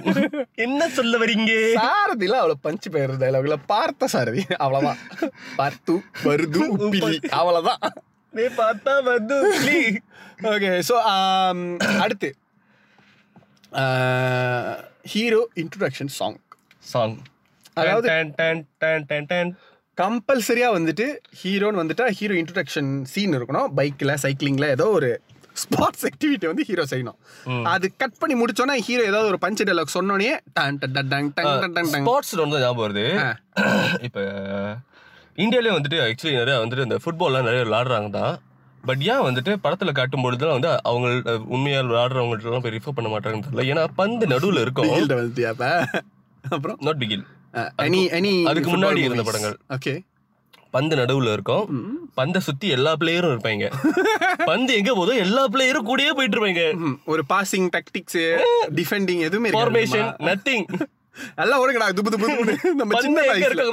[0.66, 1.54] என்ன சொல்ல வரீங்க?
[1.80, 4.44] சாரதில அவ்வளவு பஞ்சு பெயர் டயலாக்ல பார்த்த சாரதி.
[4.58, 5.02] அவ்வளவுதான்
[5.56, 7.20] பார்த்து வருது உப்பிலி.
[7.34, 7.82] அவ்வளவுதான்.
[8.34, 9.38] நீ பார்த்தா வந்து
[10.52, 10.96] ஓகே ஸோ
[12.00, 12.30] அடுத்து.
[15.12, 16.40] ஹீரோ இன்ட்ரடக்ஷன் சாங்
[16.94, 17.16] சாங்
[17.82, 18.08] அதாவது
[19.98, 21.06] கம்பல்சரியாக வந்துட்டு
[21.42, 23.68] ஹீரோன்னு வந்துட்டா ஹீரோ இன்ட்ரடக்ஷன் சீன் இருக்கணும்.
[23.80, 25.10] பைக்கில் சைக்கிளிங்கில் ஏதோ ஒரு
[25.64, 27.18] ஸ்போர்ட்ஸ் ஆக்டிவிட்டி வந்து ஹீரோ செய்யணும்.
[27.74, 31.92] அது கட் பண்ணி முடிச்சோன்னா ஹீரோ ஏதாவது ஒரு பஞ்ச் டெலாக் சொன்னோடனே டன் டன் டன் டன் டன்
[31.94, 33.06] ஸ்போர்ட்ஸ் வந்து ஞாபகம் வருது.
[34.08, 34.24] இப்போ
[35.44, 38.34] இந்தியாவிலே வந்துட்டு ஆக்சுவலி நிறையா வந்துட்டு இந்த ஃபுட்பால்லாம் நிறைய விளாடுறாங்க தான்
[38.86, 43.44] பட் ஏன் வந்துட்டு படத்துல காட்டும் பொழுதுலாம் வந்து அவங்க உண்மையா விளாடுறவங்கள்ட்ட எல்லாம் போய் ரிஃபர் பண்ண மாட்டாங்கன்னு
[43.50, 43.66] தெரியல.
[43.72, 44.90] ஏன்னா பந்து நடுவுல இருக்கும்.
[46.50, 46.78] அப்புறம்?
[46.82, 47.24] நாட் பிகில்
[48.44, 49.58] அதுக்கு முன்னாடி இருந்த படங்கள்.
[49.70, 49.94] ஓகே
[50.72, 51.66] பந்து நடுவுல இருக்கும்.
[52.16, 53.66] பந்தை சுத்தி எல்லா பிளேயரும் இருப்பாங்க.
[54.52, 56.64] பந்து எங்க போதோ எல்லா பிளேயரும் கூடயே போயிட்டு இருப்பாங்க.
[57.06, 58.22] ஒரு பாசிங் டாக்டிக்ஸ்
[58.80, 60.10] டிஃபெண்டிங் எதுவுமே ஃபார்மேஷன்?
[60.30, 60.66] நத்திங்
[61.38, 62.28] எல்லாம் ஓடுங்கடா துப்பு துப்பு.
[62.80, 63.64] நம்ம சின்ன வயசுல.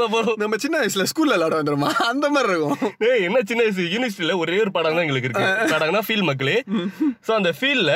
[0.42, 2.76] நம்ம சின்ன வயசுல ஸ்கூல்ல விளையாட வந்துருமா அந்த மாதிரி இருக்கும்.
[3.08, 3.84] ஏய் என்ன சின்ன வயசு?
[3.94, 5.46] யூனிவர்சிட்டியில ஒரே ஒரு படம் தான் எங்களுக்கு இருக்கு.
[5.72, 6.56] படம்னா ஃபீல் மக்களே.
[7.26, 7.94] சோ அந்த ஃபீல்ட்ல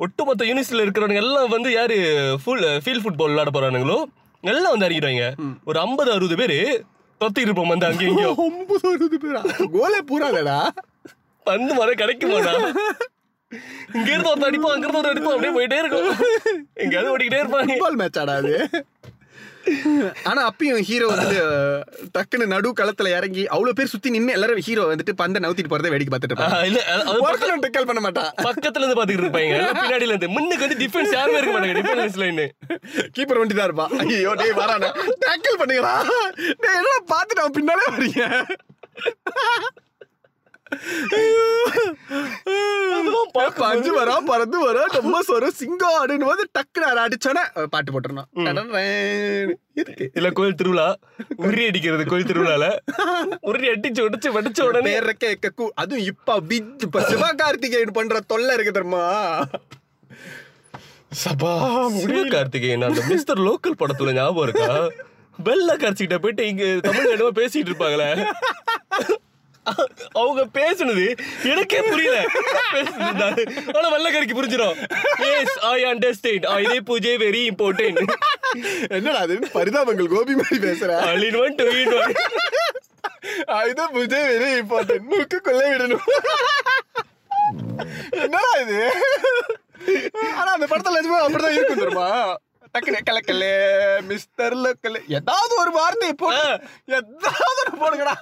[0.00, 1.96] ஒட்டுமொத்த யூனிவர்சிட்டியில இருக்கிறவங்க எல்லாம் வந்து யாரு
[2.44, 3.98] ஃபுல் ஃபீல் ஃபுட்பால் விளையாட போறானுங்களோ
[4.44, 5.26] எல்லாம் வந்து இறங்கிடுவாங்க
[5.64, 6.58] ஒரு ஐம்பது அறுபது பேரு
[7.20, 9.40] தொத்தி இருப்போம் வந்து அங்கேயும் ஒன்பது அறுபது பேரா?
[9.74, 10.56] கோலே பூராதடா.
[11.46, 12.54] பந்து மரம் கிடைக்குமாடா?
[13.96, 16.10] இங்க இருந்து ஒருத்தர் அடிப்போம் அங்க இருந்து ஒரு அடிப்போம் அப்படியே போயிட்டே இருக்கும்.
[16.84, 17.70] எங்கேயாவது ஓடிக்கிட்டே இருப்பாங்க.
[17.70, 18.54] ஃபுட்பால் மேட்ச் ஆடா அது.
[20.28, 21.36] ஆனா அப்பயும் ஹீரோ வந்து
[22.14, 26.12] டக்குன்னு நடு களத்துல இறங்கி அவ்வளவு பேர் சுத்தி நின்னு எல்லாரும் ஹீரோ வந்துட்டு பந்தை நவுத்திட்டு போறதை வேடிக்கை
[26.14, 28.32] பார்த்துட்டு டெக்கல் பண்ண மாட்டான்.
[28.48, 29.68] பக்கத்துல இருந்து பாத்துக்கிட்டு இருப்பாங்க.
[29.82, 30.32] பின்னாடில இருந்து.
[30.36, 31.76] முன்னுக்கு வந்து டிஃபென்ஸ் யாருமே இருக்க மாட்டாங்க.
[31.80, 32.42] டிஃபென்ஸ் லைன்
[33.18, 33.94] கீப்பர் வண்டி தான் இருப்பான்.
[34.06, 34.90] ஐயோ டேய் வரானே
[35.26, 35.94] டேக்கிள் பண்ணுங்களா
[36.64, 38.24] டேய் என்ன பார்த்துட்டு அவன் பின்னாலே வரீங்க?
[43.60, 49.52] பஞ்சு வரா பறந்து வரா நம்ம சொர சிங்கம் அப்படின்னு போது டக்குனு அதை அடிச்சோன்னே பாட்டு டடடடேன்.
[49.80, 50.86] எதுக்கு இல்ல கோயில் திருவிழா.
[51.46, 52.66] உரி அடிக்கிறது கோயில் திருவிழால.
[53.50, 54.92] உரி அடிச்சு உடைச்சு வடிச்ச உடனே.
[55.24, 59.06] கேட்க கூ அதுவும் இப்ப பிஜ் இப்ப சிவகார்த்திகேயன் பண்ற தொல்லை இருக்கு தெரியுமா?
[61.22, 61.54] சபா
[62.02, 64.70] சிவகார்த்திகேயன் அந்த மிஸ்டர் லோக்கல் படத்துல ஞாபகம் இருக்கா?
[65.38, 68.10] பெல்ல கரைச்சிக்கிட்ட போயிட்டு இங்க தமிழ் என்னமோ பேசிட்டு இருப்பாங்களே.
[70.20, 71.04] அவங்க பேசுனது
[71.50, 72.18] எனக்கே புரியல.
[73.76, 74.78] ஆனா வெள்ளக்காரிக்கு புரிஞ்சிடும்
[75.28, 78.00] எஸ் ஐ அண்டர்ஸ்டாண்ட் இதே பூஜை வெரி இம்பார்ட்டன்ட்
[78.96, 79.34] என்னடா அது?
[79.58, 80.90] பரிதாபங்கள் கோபி மாதிரி பேசுற.
[81.12, 82.14] All in one two in one
[83.58, 86.06] Ayudha Puja very important மூக்கு கொள்ளை விடணும்.
[88.24, 88.80] என்னடா இது?
[90.40, 92.08] ஆனா அந்த படத்துல நிஜமா அப்படிதான் இருக்கும் தெரியுமா?
[92.74, 93.46] டக்குனு கலக்கல்ல
[94.10, 95.00] மிஸ்டர் லோக்கல்.
[95.16, 96.28] ஏதாவது ஒரு வார்த்தை போ
[96.98, 98.14] ஏதாவது ஒரு போடுங்கடா.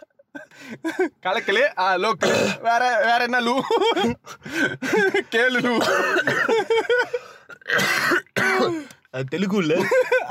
[1.24, 2.34] கலக்கலே ஆ லோக்கல்.
[2.68, 3.54] வேற வேற என்ன லூ?
[5.34, 5.74] கேளு லூ.
[9.14, 9.74] அது தெலுங்கு இல்ல.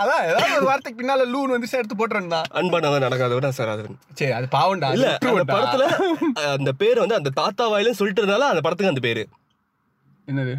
[0.01, 3.83] அதான் ஏதாவது ஒரு வார்த்தைக்கு பின்னால லூன்னு வந்து எடுத்து போட்டுருந்தா அன்பானவன் நடக்காதவன் சார் அது.
[4.19, 5.45] சரி அது பாவம்டா இல்ல அந்த.
[5.53, 5.85] படத்துல
[6.55, 9.23] அந்த பேர் வந்து அந்த தாத்தா வாயிலும் சொல்லிட்டு இருந்தாலும் அந்த படத்துக்கு அந்த பேரு.
[10.27, 10.55] என்னது?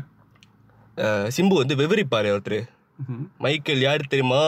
[1.37, 2.61] சிம்பு வந்து விவரிப்பாரு ஒருத்தர்.
[3.45, 4.43] மைக்கேல் யாரு தெரியுமா?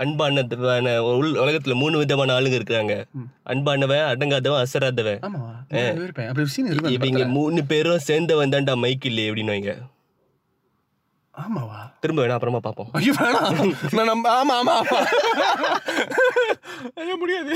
[0.00, 0.02] ம்.
[0.02, 2.94] அன்பானவன உள் உலகத்துல மூணு விதமான ஆளுங்க இருக்காங்க
[3.52, 5.20] அன்பானவன் அடங்காதவன் அசராதவன்.
[6.94, 7.26] இவங்க படத்துல.
[7.28, 9.72] மூணு பேரும் சேர்ந்தவன் தான்டா மைக்கேல் அப்படின்னு வைங்க.
[11.34, 11.80] ஆமாவா?
[12.00, 13.74] திரும்ப வேணா அப்புறமா பாப்போம் ஐயோ வேணாம்.
[13.96, 14.74] நான் நம்ப ஆமா ஆமா.
[14.80, 14.98] ஆமா
[17.02, 17.52] ஐயோ முடியாது.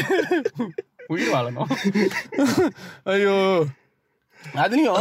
[1.07, 1.71] உயிர் வாழணும்.
[3.15, 3.35] ஐயோ.
[4.65, 5.01] அதுலயும்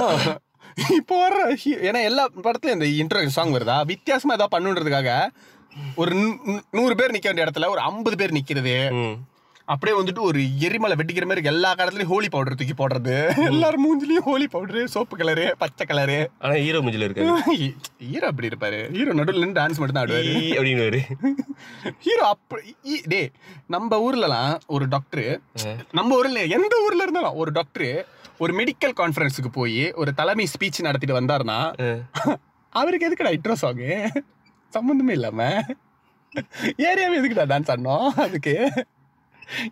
[0.97, 1.39] இப்போ வர்ற
[1.87, 3.75] ஏன்னா எல்லா படத்துலயும் இந்த இன்ட்ரோ சாங் வருதா?
[3.85, 5.09] வித்தியாசமா ஏதாவது பண்ணுன்றதுக்காக
[6.01, 6.15] ஒரு
[6.77, 8.75] நூறு பேர் நிக்க வேண்டிய இடத்துல ஒரு ஐம்பது பேர் நிக்கிறது.
[9.73, 13.13] அப்படியே வந்துட்டு ஒரு எரிமலை வெட்டிக்கிற மாதிரி எல்லா கடத்துலயும் ஹோலி பவுடர் தூக்கி போடுறது.
[13.51, 16.17] எல்லாரும் மூஞ்சிலையும் ஹோலி பவுடரு சோப்பு கலரு பச்சை கலரு.
[16.43, 17.35] ஆனா ஹீரோ முஞ்சில இருக்காரு.
[18.09, 18.79] ஹீரோ அப்படி இருப்பாரு.
[18.95, 21.01] ஹீரோ நடுவில் நின்று டான்ஸ் மட்டும் தான் ஆடுவாரு அப்படின்னு
[22.07, 22.73] ஹீரோ அப்படி
[23.13, 23.21] டே
[23.75, 25.25] நம்ம ஊர்லலாம் ஒரு டாக்டர்
[25.99, 27.87] நம்ம ஊர்ல எந்த ஊர்ல இருந்தாலும் ஒரு டாக்டர்
[28.43, 31.59] ஒரு மெடிக்கல் கான்ஃபரன்ஸுக்கு போய் ஒரு தலைமை ஸ்பீச் நடத்திட்டு வந்தாருன்னா
[32.73, 33.83] அவருக்கு எதுக்குடா இன்ட்ரோ சாங்
[34.75, 35.41] சம்மந்தமே இல்லாம.
[36.87, 38.07] ஏரியாவே எதுக்குடா டான்ஸ் ஆடணும்?
[38.25, 38.55] அதுக்கு.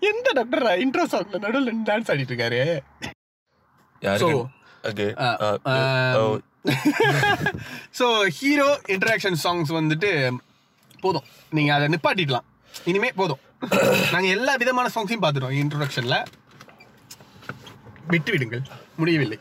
[0.09, 2.61] எந்த டாக்டர் இன்ட்ரோ சாங்ல நடுவில் டான்ஸ் ஆடிட்டு இருக்காரு?
[7.99, 8.05] ஸோ
[8.37, 10.09] ஹீரோ இன்டராக்ஷன் சாங்ஸ் வந்துட்டு
[11.05, 11.27] போதும்.
[11.57, 12.47] நீங்க அதை நிப்பாட்டிடலாம்.
[12.91, 13.41] இனிமே போதும்.
[14.13, 16.17] நாங்க எல்லா விதமான சாங்ஸையும் பார்த்துட்டோம் இன்ட்ரோடக்ஷன்ல
[18.13, 18.63] விட்டு விடுங்கள்
[18.99, 19.39] முடியவில்லை.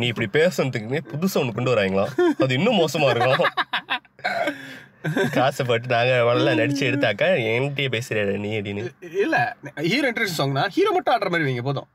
[0.00, 2.04] நீ இப்படி பேசுறதுக்குன்னே புதுசா ஒண்ணு கொண்டு வராங்களா?
[2.44, 3.44] அது இன்னும் மோசமா இருக்கும்.
[5.36, 8.84] காசைப்பட்டு நாங்க வளல நடிச்சு எடுத்தாக்கா என்கிட்டயே பேசுற நீ அப்படின்னு.
[9.24, 9.36] இல்ல
[9.90, 11.88] ஹீரோ இன்ட்ரடக்ஷன் சாங்னா ஹீரோ மட்டும் ஆடுற மாதிரி வைங்க போதும்.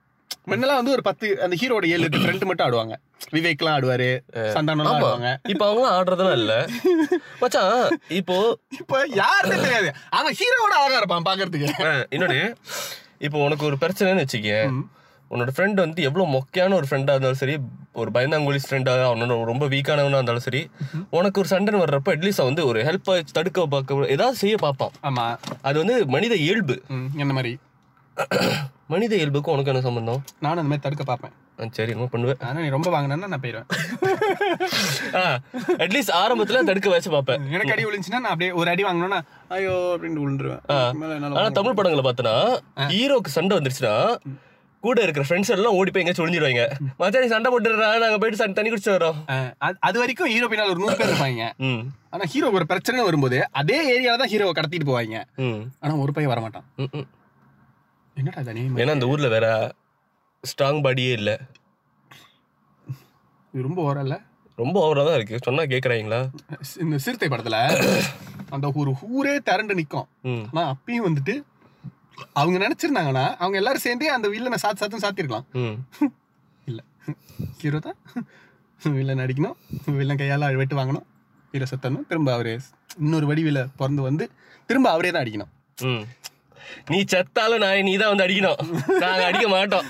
[0.49, 2.95] முன்னெல்லாம் வந்து ஒரு பத்து அந்த ஹீரோட ஏழு எட்டு ஃப்ரெண்ட் மட்டும் ஆடுவாங்க.
[3.35, 4.09] விவேக்லாம் ஆடுவாரு
[4.55, 5.31] சந்தானம் ஆடுவாங்க.
[5.53, 6.53] இப்ப அவங்க ஆடுறதெல்லாம் இல்ல.
[7.41, 8.37] மச்சான் இப்போ
[8.81, 9.89] இப்ப யாருமே தெரியாது.
[10.19, 11.69] அவன் ஹீரோவோட அழகா இருப்பான் பாக்குறதுக்கு
[12.15, 12.39] இன்னொன்னு
[13.27, 14.53] இப்போ உனக்கு ஒரு பிரச்சனைன்னு வச்சுக்க
[15.31, 17.55] உன்னோட ஃப்ரெண்ட் வந்து எவ்வளவு மொக்கையான ஒரு ஃப்ரெண்டா இருந்தாலும் சரி
[18.01, 20.61] ஒரு பயந்தாங்குழி ஃப்ரெண்டா அவனோட ரொம்ப வீக்கானவனா இருந்தாலும் சரி
[21.17, 24.95] உனக்கு ஒரு சண்டைன்னு வர்றப்ப அட்லீஸ்ட் வந்து ஒரு ஹெல்ப் தடுக்க பார்க்க ஏதாவது செய்ய பார்ப்பான்.
[25.09, 25.25] ஆமா.
[25.69, 26.77] அது வந்து மனித இயல்பு.
[27.23, 27.53] என்ன மாதிரி.
[28.93, 30.21] மனித இயல்புக்கும் உனக்கு என்ன சம்பந்தம்?
[30.45, 31.35] நானும் அந்த மாதிரி தடுக்க பார்ப்பேன்.
[31.77, 33.67] சரி என்ன பண்ணுவேன் ஆனா நீ ரொம்ப வாங்கினா நான் போயிடுவேன்
[35.83, 37.41] அட்லீஸ்ட் ஆரம்பத்துல தடுக்க வச்சு பார்ப்பேன்.
[37.55, 39.19] எனக்கு அடி விழுந்துச்சுன்னா நான் அப்படியே ஒரு அடி வாங்கினோன்னா
[39.55, 40.61] ஐயோ அப்படின்னு விழுந்துருவேன்.
[41.01, 42.35] மேல என்னால ஆனா தமிழ் படங்களை பார்த்தனா
[42.93, 43.95] ஹீரோக்கு சண்டை வந்துருச்சுன்னா
[44.83, 46.63] கூட இருக்கிற ஃப்ரெண்ட்ஸ் எல்லாம் ஓடி போய் எங்கேயாச்சும் ஒளிஞ்சிருவாங்க.
[46.97, 49.17] மச்சான் நீ சண்டை போட்டுறா நாங்க போயிட்டு சண்டை தண்ணி குடிச்சு வரோம்
[49.81, 51.43] அது- வரைக்கும் ஹீரோ பின்னால் ஒரு நூறு பேர் இருப்பாங்க.
[52.09, 55.17] ஆனா ஹீரோ ஒரு பிரச்சனை வரும்போது அதே ஏரியால தான் ஹீரோவை கடத்திட்டு போவாங்க.
[55.37, 55.59] ம்.
[55.79, 56.67] ஆனா ஒரு பையன் வரமாட்டான்.
[58.17, 59.47] என்னடா தனி ஏன்னா அந்த ஊர்ல வேற
[60.43, 61.31] ஸ்ட்ராங் பாடியே இல்ல.
[63.53, 64.15] இது ரொம்ப ஓரல்ல
[64.57, 65.37] ரொம்ப ஓவரா தான் இருக்கு.
[65.43, 66.17] சொன்னா கேக்குறாங்களா?
[66.79, 67.57] இந்த சிறுத்தை படத்துல
[68.49, 70.07] அந்த ஒரு ஊரே திரண்டு நிக்கும்.
[70.23, 70.43] ம்.
[70.51, 71.33] ஆனா அப்பயும் வந்துட்டு
[72.33, 75.45] அவங்க நினைச்சிருந்தாங்கன்னா அவங்க எல்லாரும் சேர்ந்தே அந்த வில்லனை சாத்து சாத்துன்னு சாத்திருக்கலாம்.
[76.69, 76.81] இல்ல.
[77.61, 77.97] ஹீரோ தான்.
[78.81, 79.55] வில்லன் அடிக்கணும்.
[79.99, 81.05] வில்லன் கையால வெட்டு வாங்கணும்.
[81.53, 82.07] ஹீரோ செத்தணும்.
[82.07, 82.53] திரும்ப அவரே
[82.99, 84.25] இன்னொரு வடிவில பிறந்து வந்து
[84.69, 85.51] திரும்ப அவரே தான் அடிக்கணும்.
[86.87, 88.59] நீ செத்தாலும் நான் நீ தான் வந்து அடிக்கணும்.
[89.03, 89.87] நாங்க அடிக்க மாட்டோம்.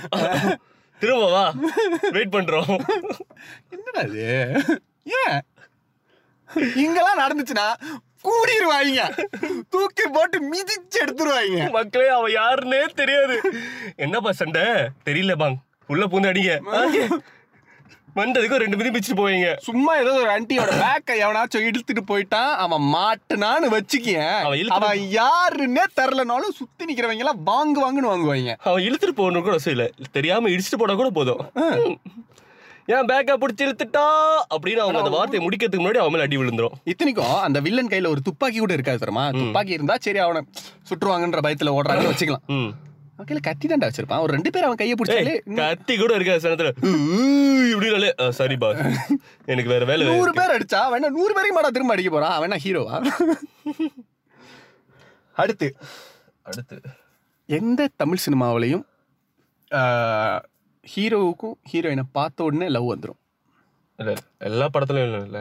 [1.01, 1.43] திரும்ப வா.
[2.15, 2.71] வெயிட் பண்றோம்.
[3.75, 4.25] என்னடா இது?
[5.21, 5.39] ஏன்?
[6.84, 7.67] இங்கெல்லாம் நடந்துச்சுன்னா
[8.26, 9.01] கூடிருவாங்க
[9.70, 13.36] தூக்கி போட்டு மிதிச்சு எடுத்துருவாங்க மக்களே அவ யாருன்னே தெரியாது.
[13.97, 14.63] என்னப்பா சண்டை?
[15.05, 15.57] தெரியல பாங்.
[15.89, 16.53] உள்ள பூந்து அடிங்க.
[18.15, 19.49] வந்ததுக்கு ரெண்டு மிதி மிதிச்சுட்டு போவீங்க.
[19.61, 26.57] சும்மா ஏதோ ஒரு ஆன்ட்டியோட பேக்கை எவனாச்சும் இழுத்துட்டு போயிட்டான் அவன் மாட்டுனான்னு வச்சுக்கேன் அவன் அவன் யாருன்னே தெரிலனாலும்
[26.57, 29.86] சுத்தி நிக்கிறவங்க எல்லாம் வாங்கு வாங்குன்னு வாங்குவாங்க அவன் இழுத்துட்டு போகணும் கூட அவசியம் இல்ல.
[30.11, 31.43] தெரியாம இடிச்சுட்டு போனா கூட போதும்.
[32.96, 34.04] ஏன் பேக்கை பிடிச்சி இழுத்துட்டா
[34.54, 36.76] அப்படின்னு அவங்க அந்த வார்த்தையை முடிக்கிறதுக்கு முன்னாடி அவன் மேல அடி விழுந்துரும்.
[36.92, 39.26] இத்தனைக்கும் அந்த வில்லன் கையில ஒரு துப்பாக்கி கூட இருக்காது தெரியுமா?
[39.40, 40.42] துப்பாக்கி இருந்தா சரி அவனை
[40.90, 42.46] சுற்றுவாங்கன்ற பயத்துல ஓடுறாங்கன்னு வச்சுக்கலாம்.
[43.16, 44.24] அவன் கையில கத்தி தாண்டா வச்சிருப்பான்.
[44.26, 46.72] ஒரு ரெண்டு பேர் அவன் கையை பிடிச்சாலே கத்தி கூட இருக்காது சனத்துல
[47.74, 48.70] இப்படினாலே சாரி பா
[49.52, 52.96] எனக்கு வேற வேலை நூறு பேர் அடிச்சா அவன் நூறு பேரையும் மாடா திரும்ப அடிக்க போறான் அவன் ஹீரோவா
[55.42, 55.68] அடுத்து.
[56.50, 56.78] அடுத்து.
[57.50, 58.86] எந்த தமிழ் சினிமாவிலையும்
[60.84, 63.19] ஹீரோவுக்கும் ஹீரோயினை பார்த்த உடனே லவ் வந்துடும்
[63.99, 65.39] இல்ல எல்லா படத்துலயும் இல்ல இல்ல.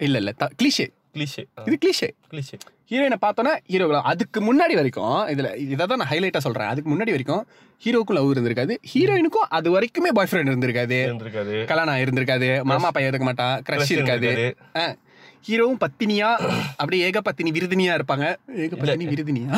[0.00, 2.56] இல்ல இல்ல கிளிஷே கிளிஷே இது கிளிஷே கிளிஷே
[2.90, 6.68] ஹீரோயினை பார்த்தோன்னா ஹீரோ அதுக்கு முன்னாடி வரைக்கும் இதுல இதை தான் நான் ஹைலைட்டா சொல்றேன்.
[6.68, 7.42] அதுக்கு முன்னாடி வரைக்கும்
[7.82, 8.74] ஹீரோவுக்கும் லவ் இருந்திருக்காது.
[8.92, 10.98] ஹீரோயினுக்கும் அது வரைக்குமே பாய் ஃப்ரெண்ட் இருந்திருக்காது.
[11.06, 11.54] இருந்திருக்காது.
[11.64, 14.30] கல்யாணம் இருந்திருக்காது மாமா பையன் இருக்க மாட்டான் கிரஷ் இருக்காது.
[14.76, 14.84] ஆ.
[15.48, 16.28] ஹீரோவும் பத்தினியா
[16.76, 18.26] அப்படியே ஏக பத்தினி விருதினியா இருப்பாங்க.
[18.56, 19.48] ஏக பத்தினி விருதினியா?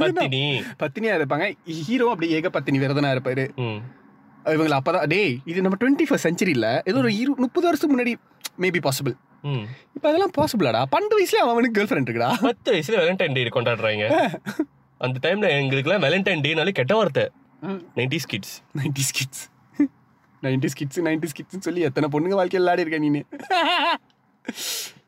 [0.00, 0.42] பத்தினி.
[0.78, 1.46] பத்தினியா இருப்பாங்க.
[1.80, 3.46] ஹீரோ அப்படியே ஏக பத்தினி விரதனா இருப்பாரு.
[4.54, 8.14] இவங்களை அப்பதான் டேய் இது நம்ம டுவெண்ட்டி ஃபர்ஸ்ட் செஞ்சுரியில் ஏதோ ஒரு இரு முப்பது வருஷத்துக்கு முன்னாடி
[8.64, 9.14] மேபி பாசிபிள்
[9.96, 12.30] இப்போ அதெல்லாம் பாசிபிளாடா பன்னெண்டு வயசுல அவனுக்கு கேர்ள் ஃப்ரெண்ட் இருக்குடா.
[12.48, 14.04] பத்து வயசுல வேலண்டைன் டே கொண்டாடுறாங்க.
[15.00, 17.24] அந்த டைம்ல எங்களுக்குலாம் வேலண்டைன் டேனாலே கெட்ட வார்த்தை.
[17.98, 19.42] Nineties kids ninety skids
[20.42, 23.22] ninety skids ninety ஸ்கிட்ஸ்னு சொல்லி எத்தனை பொண்ணுங்க வாழ்க்கையில் விளையாடி இருக்க நீனு?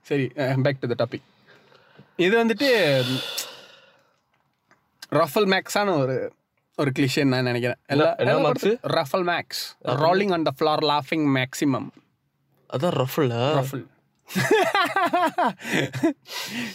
[0.09, 0.27] சரி
[0.67, 1.25] பேக் டு த டாபிக்
[2.27, 2.69] இது வந்துட்டு
[5.21, 6.17] ரஃபல் மேக்ஸான ஒரு
[6.79, 7.81] ஒரு கிளிஷேன்னு நான் நினைக்கிறேன்?
[8.99, 9.61] ROFL max
[10.05, 11.89] rolling on the floor லாஃபிங் maximum
[12.71, 13.85] அதான் ரஃபுல்லா ரஃபல்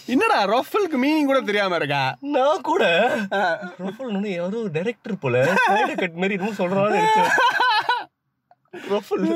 [0.06, 2.02] என்னடா ரஃபலுக்கு மீனிங் கூட தெரியாம இருக்கா?
[2.34, 2.84] நான் கூட?
[3.84, 5.36] ரஃபுல் யாரோ டைரக்டர் போல
[6.02, 7.32] கட் மாதிரி இன்னும் நினைச்சேன்.
[8.94, 9.26] ரஃபுல்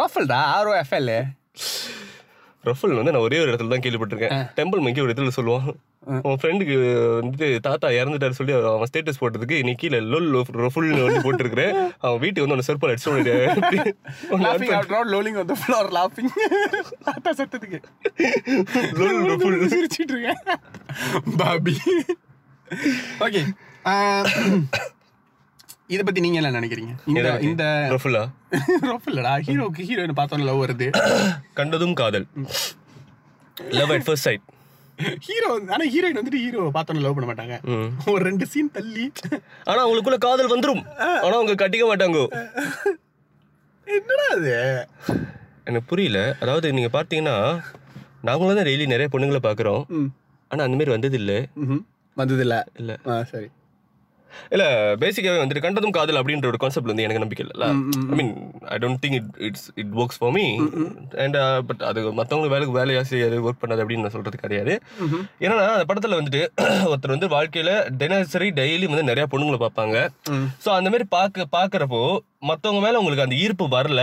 [0.00, 1.12] ரஃபல்டா ஆர்ஓ எஃப்எல்
[2.64, 4.32] ரஃபுல் வந்து நான் ஒரே ஒரு இடத்துல தான் கேள்விப்பட்டிருக்கேன்.
[4.58, 5.66] டெம்பிள் மங்கி ஒரு இடத்துல சொல்லுவான்.
[6.28, 6.76] உன் ஃப்ரெண்டுக்கு
[7.18, 10.28] வந்துட்டு தாத்தா இறந்துட்டாரு சொல்லி அவன் ஸ்டேட்டஸ் போட்டதுக்கு நீ கீழே லொல்
[10.62, 11.72] ரஃபுல் வந்து போட்டிருக்கிறேன்
[12.04, 13.12] அவன் வீட்டுக்கு வந்து உன்னை செருப்பால் அடிச்சு
[14.92, 16.32] ரவுட் லோலிங் ஆன் த ஃப்ளோர் லாஃபிங்
[17.08, 17.80] தாத்தா சத்தத்துக்கு
[19.00, 19.58] லொல் ரஃபுல்.
[19.74, 20.42] சிரிச்சிட்டு இருக்கேன்.
[21.40, 21.74] பாபி.
[23.26, 23.42] ஓகே
[25.90, 26.92] இத பத்தி நீங்க என்ன நினைக்கிறீங்க?
[27.06, 28.22] இந்த இந்த ரஃபுல்லா
[28.90, 30.86] ரஃபல்லடா ஹீரோக்கு ஹீரோயின் பார்த்தோன்னு லவ் வருது.
[31.58, 32.26] கண்டதும் காதல்.
[33.72, 34.44] Love at first sight
[35.18, 37.54] hero ஆனா ஹீரோயின் வந்துட்டு ஹீரோ பார்த்தோன்னு லவ் பண்ண மாட்டாங்க.
[38.06, 39.06] ஒரு ரெண்டு சீன் தள்ளி.
[39.64, 40.82] ஆனா அவங்களுக்குள்ள காதல் வந்துரும்.
[41.22, 42.20] ஆனா அவங்க கட்டிக்க மாட்டாங்க.
[43.86, 44.52] என்னடா அது?
[45.64, 46.20] எனக்கு புரியல.
[46.40, 47.36] அதாவது நீங்க பார்த்தீங்கன்னா
[48.20, 49.82] நாங்களும் தான் டெய்லி நிறைய பொண்ணுங்களை பார்க்குறோம்.
[49.98, 50.08] ம்.
[50.50, 51.32] ஆனா அந்த மாதிரி வந்தது இல்ல.
[52.16, 52.56] வந்ததில்ல.
[52.78, 52.92] இல்ல.
[53.06, 53.48] ஆ சரி.
[54.54, 54.64] இல்ல
[55.02, 57.66] பேசிக்காவே வந்துட்டு கண்டதும் காதல் அப்படின்ற ஒரு கான்செப்ட் வந்து எனக்கு நம்பிக்கை இல்ல
[58.10, 58.32] I mean
[58.74, 60.44] I don't think it it's it works for me
[61.24, 64.74] and but அது மற்றவங்களுக்கு வேலைக்கு வேலையா செய்யாது ஒர்க் பண்ணாது அப்படின்னு நான் சொல்றது கிடையாது.
[65.44, 66.42] ஏன்னா அந்த படத்துல வந்துட்டு
[66.90, 67.70] ஒருத்தர் வந்து வாழ்க்கையில
[68.02, 69.96] தினசரி டெய்லி வந்து நிறைய பொண்ணுங்களை பார்ப்பாங்க.
[70.64, 72.02] ஸோ அந்த மாதிரி பார்க்க பார்க்கறப்போ
[72.50, 74.02] மற்றவங்க மேல உங்களுக்கு அந்த ஈர்ப்பு வரல.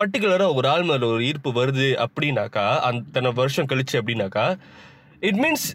[0.00, 4.46] பர்டிகுலரா ஒரு ஆள் மேல ஒரு ஈர்ப்பு வருது அப்படின்னாக்கா அத்தனை வருஷம் கழிச்சு அப்படின்னாக்கா
[5.28, 5.66] இட் மீன்ஸ்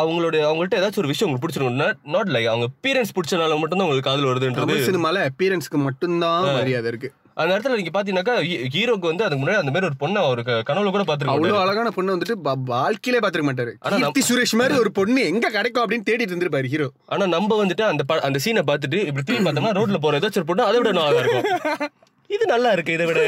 [0.00, 1.80] அவங்களுடைய அவங்கள்ட்ட ஏதாச்சும் ஒரு விஷயம் உங்களுக்கு பிடிச்சிருக்கும்
[2.14, 4.76] நாட் லைக் அவங்க பீரன்ஸ் பிடிச்சனால மட்டும்தான் உங்களுக்கு காதல் வருதுன்றது.
[4.88, 7.10] சினிமால அப்பியரன்ஸ்க்கு மட்டும்தான் மரியாதை இருக்கு.
[7.40, 8.34] அந்த இடத்துல நீங்க பாத்தீங்கன்னாக்கா
[8.74, 12.14] ஹீரோக்கு வந்து அதுக்கு முன்னாடி அந்த மாதிரி ஒரு பொண்ணை ஒரு கனவுல கூட பாத்துருக்கோம் அவ்வளவு அழகான பொண்ணு
[12.14, 12.36] வந்துட்டு
[12.72, 13.72] வாழ்க்கையிலே பாத்துக்க மாட்டாரு.
[13.92, 16.88] கீர்த்தி சுரேஷ் மாதிரி ஒரு பொண்ணு எங்க கிடைக்கும் அப்படின்னு தேடிட்டு இருந்திருப்பாரு ஹீரோ.
[17.12, 20.68] ஆனா நம்ம வந்துட்டு அந்த அந்த சீனை பார்த்துட்டு இப்படி திரும்பி பார்த்தோம்னா ரோட்ல போற ஏதாச்சும் ஒரு பொண்ணு
[20.68, 21.94] அதை விட நல்லா இருக்கும்.
[22.30, 23.22] இது நல்லா இருக்கு இதை விட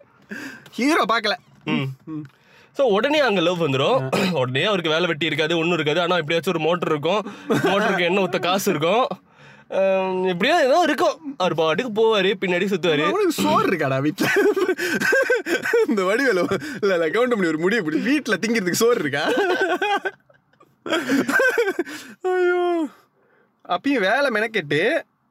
[0.78, 1.34] ஹீரோ பார்க்கல.
[2.76, 3.98] ஸோ உடனே அங்க லவ் வந்துரும்.
[4.40, 6.00] உடனே அவருக்கு வேலை வெட்டி இருக்காது ஒன்றும் இருக்காது.
[6.04, 7.22] ஆனா எப்படியாச்சும் ஒரு மோட்டர் இருக்கும்.
[7.68, 9.04] மோட்டருக்கு என்ன ஒத்த காசு இருக்கும்.
[10.30, 11.16] எப்படியோ ஏதோ இருக்கும்.
[11.42, 13.04] அவர் பாட்டுக்கு போவாரு பின்னாடி சுத்துவாரு.
[13.42, 14.28] சோறு இருக்காடா வீட்டுல
[15.90, 16.42] இந்த வடிவேல
[16.82, 19.24] இல்ல கவுண்ட் பண்ணி ஒரு முடிவு இப்படி வீட்டுல திங்கிறதுக்கு சோறு இருக்கா?
[22.32, 22.60] ஐயோ.
[23.76, 24.82] அப்பயும் வேலை மெனக்கெட்டு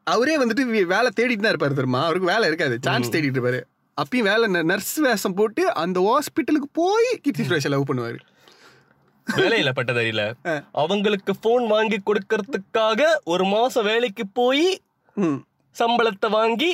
[0.08, 0.64] அவரே வந்துட்டு
[0.96, 2.02] வேலை தேடிட்டு தான் இருப்பாரு தெரியுமா?
[2.08, 2.78] அவருக்கு வேலை இருக்காது.
[2.88, 3.62] சான்ஸ் தேடிட்டு இருப்பாரு.
[4.02, 8.20] அப்பயும் வேலை நர்ஸ் வேஷம் போட்டு அந்த ஹாஸ்பிட்டலுக்கு போய் கீர்த்தி சுரேஷ் லவ் பண்ணுவாரு.
[9.28, 10.22] வேலையில பட்டதறியில
[10.74, 14.66] அவங்களுக்கு போன் வாங்கி கொடுக்கறதுக்காக ஒரு மாசம் வேலைக்கு போய்
[15.76, 16.72] சம்பளத்தை வாங்கி.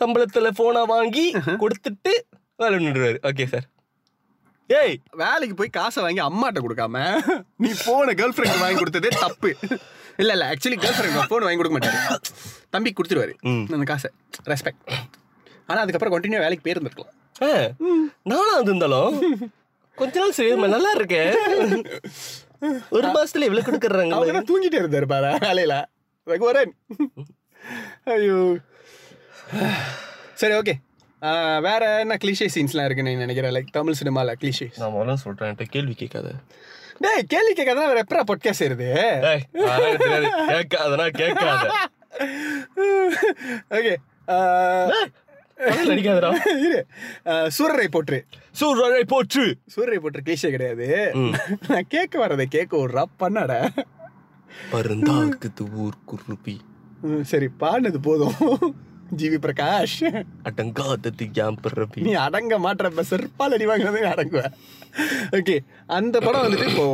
[0.00, 1.24] சம்பளத்துல போனை வாங்கி
[1.62, 2.12] கொடுத்துட்டு
[2.58, 3.18] வேலை நின்றுவாரு.
[3.28, 3.66] ஓகே சார்
[4.70, 4.96] ஏய்!
[5.16, 6.96] வேலைக்கு போய் காசை வாங்கி அம்மாட்ட கொடுக்காம
[7.56, 9.50] நீ போன கேர்ள் ஃப்ரெண்ட் வாங்கி கொடுத்ததே தப்பு.
[10.18, 11.98] இல்ல இல்ல ஆக்சுவலி கேர்ள் ஃப்ரெண்ட் போன் வாங்கி கொடுக்க மாட்டாரு.
[12.70, 13.34] தம்பி கொடுத்துருவாரு.
[13.50, 13.64] ம்.
[13.72, 14.10] அந்த காசை.
[14.46, 14.84] ரெஸ்பெக்ட்
[15.70, 17.14] ஆனா அதுக்கப்புறம் கண்டினியூ வேலைக்கு போயிருந்துருக்கலாம்.
[18.30, 19.14] நானும் அது இருந்தாலும்
[19.98, 21.32] கொஞ்ச நாள் சரி நல்லா இருக்கேன்
[22.96, 25.74] ஒரு மாசத்துல இவ்வளவு கொடுக்குறாங்க தூங்கிட்டே இருந்தாரு பாரு வேலையில.
[26.26, 26.72] ரகுவரன்
[28.14, 28.38] ஐயோ.
[30.40, 30.74] சரி ஓகே
[31.66, 36.28] வேற என்ன கிளிஷே சீன்ஸ்லாம் இருக்குன்னு நினைக்கிறேன் லைக் தமிழ் சினிமால கிளிஷே நான் முதல்ல சொல்றேன் கேள்வி கேட்காத.
[37.04, 38.88] டேய் கேள்வி கேட்காத வேற எப்பரா பொட்கே செய்யுது
[39.30, 41.66] ஏய், அதெல்லாம் எனக்கு தெரியாது கேட்காதனா கேட்காத.
[43.78, 43.94] ஓகே
[45.68, 46.30] அடிக்காதடா
[46.66, 46.80] இரு.
[47.56, 48.18] சூரரை போற்று.
[48.58, 49.44] சூழ்நிலை போற்று.
[49.74, 50.86] சூரரை போற்று கிளிஷே கிடையாது.
[51.70, 53.58] நான் கேட்க வரதை கேட்க விட்றா பண்ணாடா.
[54.72, 56.54] பருந்தாக்குது ஊர் குருபி.
[57.32, 58.38] சரி பாடினது போதும்.
[59.20, 60.00] ஜிவி பிரகாஷ்.
[60.48, 64.42] அடங்காதது யாம் பிறவி நீ அடங்க மாட்டப்ப செருப்பால் அடி வாங்கினதே அடங்குவ.
[65.38, 65.56] ஓகே
[65.98, 66.86] அந்த படம் வந்துட்டு இப்போ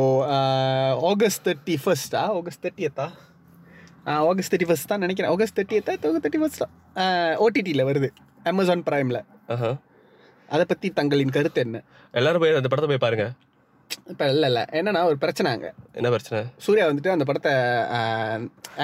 [1.11, 3.07] ஆகஸ்ட் தேர்ட்டி ஃபர்ஸ்டா ஆகஸ்ட் தேர்ட்டியத்தா
[4.29, 5.31] ஆகஸ்ட் தேர்ட்டி ஃபர்ஸ்ட் தான் நினைக்கிறேன்.
[5.35, 6.67] ஆகஸ்ட் தேர்ட்டியத்தா தேர்ட்டி ஃபர்ஸ்டா
[7.45, 8.09] ஓடிடியில் வருது.
[8.47, 9.21] அமேசான் ப்ரைமில்.
[10.49, 11.83] அதை பற்றி தங்களின் கருத்து என்ன?
[12.11, 13.25] எல்லாரும் போய் அந்த படத்தை போய் பாருங்க.
[14.09, 14.63] இப்போ இல்லை இல்லை.
[14.71, 15.69] என்னன்னா ஒரு பிரச்சனை அங்கே.
[15.93, 16.39] என்ன பிரச்சனை?
[16.57, 17.51] சூர்யா வந்துட்டு அந்த படத்தை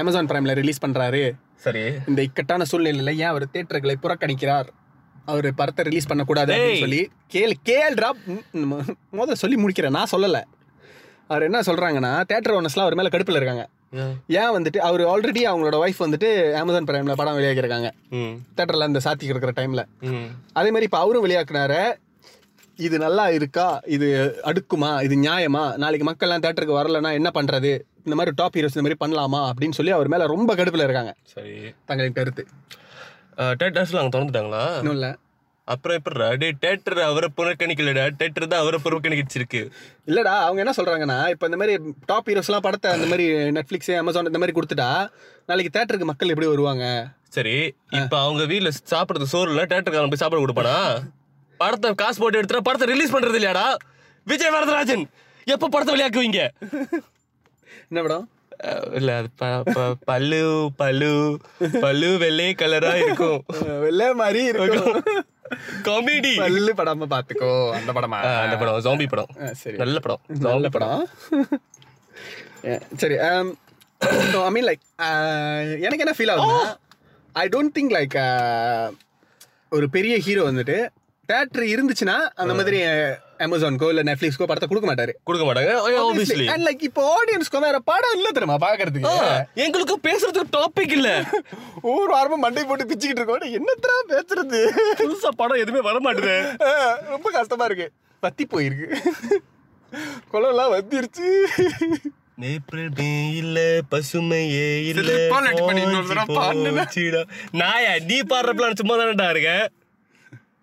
[0.01, 1.24] அமேசான் ப்ரைமில் ரிலீஸ் பண்ணுறாரு
[1.55, 1.84] சரி.
[2.07, 4.70] இந்த இக்கட்டான சூழ்நிலையில் ஏன் அவர் தேட்டர்களை புறக்கணிக்கிறார்?
[5.26, 6.55] அவர் படத்தை ரிலீஸ் பண்ணக்கூடாது.
[6.80, 7.55] சொல்லி கேள்
[8.53, 8.74] ம்,
[9.14, 9.97] முதல்ல சொல்லி முடிக்கிறேன்.
[9.99, 10.41] நான் சொல்லலை.
[11.28, 13.66] அவர் என்ன சொல்கிறாங்கன்னா தேட்டர் ஓனர்ஸ்லாம் அவர் மேலே கடுப்பில் இருக்காங்க.
[13.94, 14.54] ஏன்?
[14.56, 18.34] வந்துட்டு அவர் ஆல்ரெடி அவங்களோட ஒய்ஃப் வந்துட்டு அமேசான் பிரைமில் படம் வெளியாகிருக்காங்க ம்.
[18.58, 19.84] தேட்டரில் இந்த சாத்திக்கு இருக்கிற டைமில்
[20.54, 21.82] அதே மாதிரி இப்போ அவரும் வெளியாக்குனாரு
[22.80, 23.66] இது நல்லா இருக்கா?
[23.86, 24.08] இது
[24.46, 25.04] அடுக்குமா?
[25.04, 25.76] இது நியாயமா?
[25.76, 27.72] நாளைக்கு மக்கள்லாம் தேட்டருக்கு வரலன்னா என்ன பண்ணுறது
[28.06, 29.41] இந்த மாதிரி டாப் ஹீரோஸ் இந்த மாதிரி பண்ணலாமா?
[29.50, 31.12] அப்படின்னு சொல்லி அவர் மேலே ரொம்ப கடுப்பில் இருக்காங்க.
[31.24, 31.54] சரி.
[31.86, 32.44] தங்களின் கருத்து.
[33.60, 34.64] டேட்டர்ஸ்ல அங்க திறந்துட்டாங்களா?
[34.78, 35.12] இன்னும் இல்லை.
[35.68, 36.26] அப்புறம் எப்படிடா?
[36.41, 38.03] டே தேட்டர் அவரை புறக்கணிக்கலடா.
[38.20, 39.61] தேட்டர் தான் அவரை புறக்கணிச்சிருக்கு.
[40.09, 43.26] இல்லடா அவங்க என்ன சொல்றாங்கன்னா இப்போ இந்த மாதிரி டாப் ஹீரோஸ்லாம் படத்தை அந்த மாதிரி
[43.57, 44.89] நெட்ஃப்ளிக்ஸ் அமேசான் இந்த மாதிரி கொடுத்துட்டா
[45.49, 46.86] நாளைக்கு தேட்டருக்கு மக்கள் எப்படி வருவாங்க?
[47.38, 47.55] சரி
[48.01, 50.78] இப்ப அவங்க வீட்ல சாப்பிடுறது சோறு இல்ல தேட்டருக்கு போய் சாப்பாடு கொடுப்பானா?
[51.59, 53.66] படத்தை காசு போட்டு எடுத்துட்டா படத்தை ரிலீஸ் பண்றது இல்லையாடா?
[54.28, 55.05] விஜய் வரதராஜன்
[55.47, 56.41] எப்ப படத்தை வெளியாக்குவீங்க?
[57.89, 58.26] என்ன படம்?
[58.99, 59.11] இல்ல
[60.09, 60.41] பல்லு
[60.82, 61.09] பல்லு
[61.84, 63.39] பல்லு வெள்ளை கலரா இருக்கும்.
[63.86, 64.97] வெள்ளை மாதிரி இருக்கும்.
[65.84, 66.34] காமெடி.
[66.38, 68.20] பல்லு படாம பாத்துக்கோ அந்த படமா?
[68.44, 69.32] அந்த படம் ஜாம்பி படம்.
[69.54, 69.78] சரி.
[69.78, 70.22] நல்ல படம்.
[70.50, 71.04] நல்ல படம்.
[72.98, 74.84] சரி ஐ மீன் லைக்
[75.80, 76.62] எனக்கு என்ன ஃபீல் ஆகுதுன்னா
[77.36, 78.16] ஐ டோன்ட் திங்க் லைக்
[79.70, 80.78] ஒரு பெரிய ஹீரோ வந்துட்டு
[81.30, 82.80] தேட்டர் இருந்துச்சுன்னா அந்த மாதிரி
[83.46, 85.14] அமேசான்கோ இல்ல நெட்ஃபிளிக்ஸ்க்கோ படத்தை கொடுக்க மாட்டாரு.
[85.28, 85.72] கொடுக்க மாட்டாங்க
[86.04, 89.14] ஆப்வியஸ்லி அண்ட் லைக் இப்போ ஆடியன்ஸ்க்கு வேற படம் இல்ல தெரியுமா பாக்குறதுக்கு?
[89.66, 91.10] எங்களுக்கு பேசுறதுக்கு டாபிக் இல்ல.
[91.89, 93.48] ஒவ்வொரு வாரமும் மண்டை போட்டு பிச்சுக்கிட்டு இருக்கோம்.
[93.60, 94.62] என்னத்தரா பேசுறது?
[95.02, 96.36] புதுசா படம் எதுவுமே வர மாட்டேது.
[97.14, 97.88] ரொம்ப கஷ்டமா இருக்கு.
[98.24, 98.88] பத்தி போயிருக்கு.
[100.34, 101.30] குளம்லாம் வத்திருச்சு
[102.52, 103.10] ஏப்ரல் மே
[103.41, 103.58] இல்ல
[103.91, 105.12] பசுமையே இல்ல.
[107.62, 109.52] நாயா நீ பாடுறப்பலாம் சும்மா தானடா இருக்க?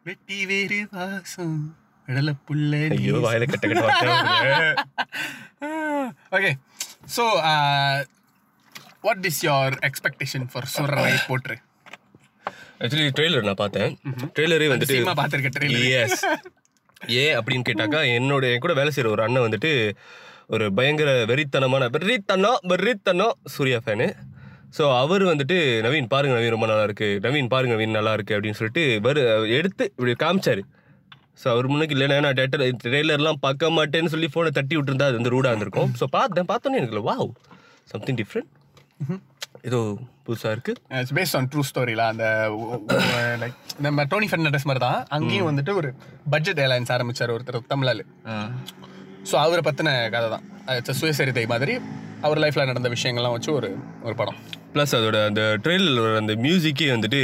[0.08, 1.58] வெட்டி வேறு வாசம்.
[2.10, 4.06] கடலை புள்ள ஐயோ வாயில கட்ட கட்ட
[6.36, 6.50] okay
[7.16, 7.24] so
[9.06, 11.56] what is your expectation for Soorarai Pottru
[12.82, 13.90] actually trailer நான் பார்த்தேன்.
[14.36, 16.20] ட்ரெய்லரே வந்துட்டு சினிமா பார்த்துருக்க ட்ரெயிலர் எஸ்
[17.20, 19.70] ஏன் அப்படின்னு கேட்டாக்கா என்னோட என் கூட வேலை செய்கிற ஒரு அண்ணன் வந்துட்டு
[20.54, 24.08] ஒரு பயங்கர வெறித்தனமான வெறித்தனம் வெறித்தனம் சூர்யா ஃபேனு
[24.76, 25.56] ஸோ அவர் வந்துட்டு
[25.86, 27.08] நவீன் பாருங்க நவீன் ரொம்ப நல்லா இருக்கு.
[27.24, 29.22] நவீன் பாருங்க நவீன் நல்லா இருக்கு அப்படின்னு சொல்லிட்டு வரு
[29.58, 30.62] எடுத்து இப்படி காமிச்சாரு.
[31.40, 35.34] ஸோ அவர் முன்னுக்கு இல்லைன்னா நான் டேட்டர் ட்ரெய்லர்லாம் பார்க்க மாட்டேன்னு சொல்லி ஃபோனை தட்டி விட்டுருந்தா அது வந்து
[35.34, 35.92] ரூடாக இருந்திருக்கும்.
[36.00, 37.28] ஸோ பார்த்தேன் பார்த்தோன்னே எனக்கு வாவ்
[37.92, 38.50] சம்திங் டிஃப்ரெண்ட்
[39.68, 39.78] ஏதோ
[40.26, 40.72] புதுசாக இருக்கு.
[40.98, 42.26] இட்ஸ் பேஸ்ட் ஆன் ட்ரூ ஸ்டோரில அந்த
[43.42, 45.88] லைக் நம்ம டோனி ஃபெர்னாண்டஸ் மாதிரி தான் அங்கேயும் வந்துட்டு ஒரு
[46.34, 48.04] பட்ஜெட் ஏர்லைன்ஸ் ஆரம்பிச்சார் ஒருத்தர் தமிழால்
[49.30, 50.44] ஸோ அவரை பற்றின கதை தான்.
[50.78, 51.74] இட்ஸ் சுயசரிதை மாதிரி
[52.26, 53.68] அவர் லைஃப்பில் நடந்த விஷயங்கள்லாம் வச்சு ஒரு
[54.06, 54.38] ஒரு படம்.
[54.74, 57.22] ப்ளஸ் அதோட அந்த ட்ரெயிலர் அந்த மியூசிக்கே வந்துட்டு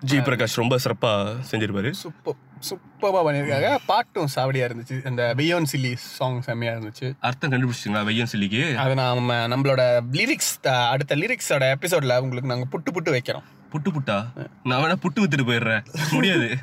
[0.00, 1.90] ஜி பிரகாஷ் ரொம்ப சிறப்பாக செஞ்சிருப்பாரு.
[1.90, 2.34] சூப்பர்
[2.70, 5.04] சூப்பராக பண்ணியிருக்காங்க பாட்டும் சாவடியாக இருந்துச்சு.
[5.04, 7.12] அந்த பியோன் சில்லி சாங் செம்மையாக இருந்துச்சு.
[7.20, 13.14] அர்த்தம் கண்டுபிடிச்சிங்களா வெய்யன் சில்லிக்கு அதை நம்ம நம்மளோட லிரிக்ஸ் அடுத்த லிரிக்ஸோட எபிசோடில் உங்களுக்கு நாங்கள் புட்டு புட்டு
[13.16, 13.42] வைக்கிறோம்.
[13.72, 14.48] புட்டு புட்டா?
[14.64, 16.10] நான் வேணா புட்டு வித்துட்டு போயிடுறேன்.
[16.10, 16.56] முடியாது.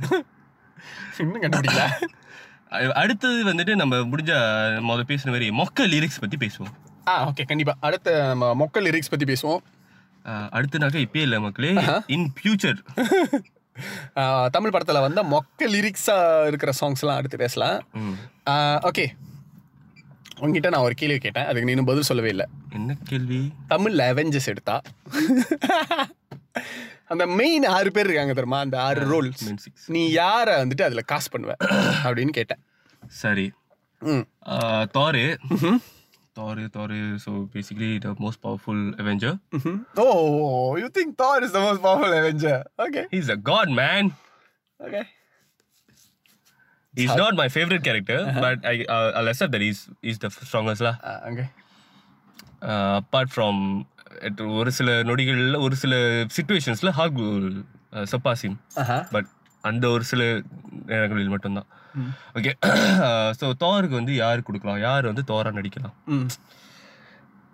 [1.19, 1.89] இன்னும் கண்டுபிடிக்கல.
[2.89, 4.31] அடுத்தது வந்துட்டு நம்ம முடிஞ்ச
[4.89, 6.73] முத பேசின மாதிரி மொக்க லிரிக்ஸ் பத்தி பேசுவோம்.
[7.07, 9.57] ஆ ஓகே கண்டிப்பாக அடுத்த நம்ம மொக்க லிரிக்ஸ் பற்றி பேசுவோம்.
[10.27, 11.71] அடுத்தனாக்க இப்பயே இல்லை மக்களே.
[12.07, 12.79] இன் ஃபியூச்சர்
[14.49, 17.87] தமிழ் படத்தில் வந்த மொக்க லிரிக்ஸாக இருக்கிற சாங்ஸ்லாம் அடுத்து பேசலாம்.
[18.89, 19.05] ஓகே
[20.39, 21.43] உங்ககிட்ட நான் ஒரு கேள்வி கேட்டேன்.
[21.43, 22.45] அதுக்கு நீ இன்னும் பதில் சொல்லவே இல்லை.
[22.73, 23.51] என்ன கேள்வி?
[23.67, 24.81] தமிழில் அவெஞ்சர்ஸ் எடுத்தா?
[27.07, 28.59] அந்த மெயின் ஆறு பேர் இருக்காங்க தெரியுமா?
[28.59, 29.43] அந்த ஆறு ரோல்ஸ்.
[29.87, 31.53] நீ யாரை வந்துட்டு அதில் காசு பண்ணுவ?
[32.03, 32.61] அப்படின்னு கேட்டேன்.
[33.07, 33.51] சரி.
[33.99, 34.25] ம்.
[36.37, 39.37] அஹ் Thor Thor Thor so basically the most powerful avenger
[39.95, 40.05] oh
[40.79, 44.09] you think Thor is the most powerful avenger okay is a god man
[44.79, 45.01] okay
[46.93, 48.75] is not my favourite character but I
[49.15, 50.95] I'll accept that he's is the strongest lah.
[51.29, 51.45] Okay
[52.97, 53.61] apart from
[54.53, 55.95] ஒரு சில நொடிகளில் ஒரு சில
[56.37, 57.19] சுச்சுவேஷன்ஸில் hack
[58.11, 58.55] சப்பாசிம்
[59.11, 59.27] but
[59.63, 60.21] அந்த ஒரு சில
[60.85, 61.67] நேரங்களில் மட்டும்தான்.
[62.37, 62.51] ஓகே
[63.39, 64.81] ஸோ தோருக்கு வந்து யார் கொடுக்கலாம்?
[64.87, 65.95] யார் வந்து தோரா நடிக்கலாம்?
[66.15, 66.27] ம்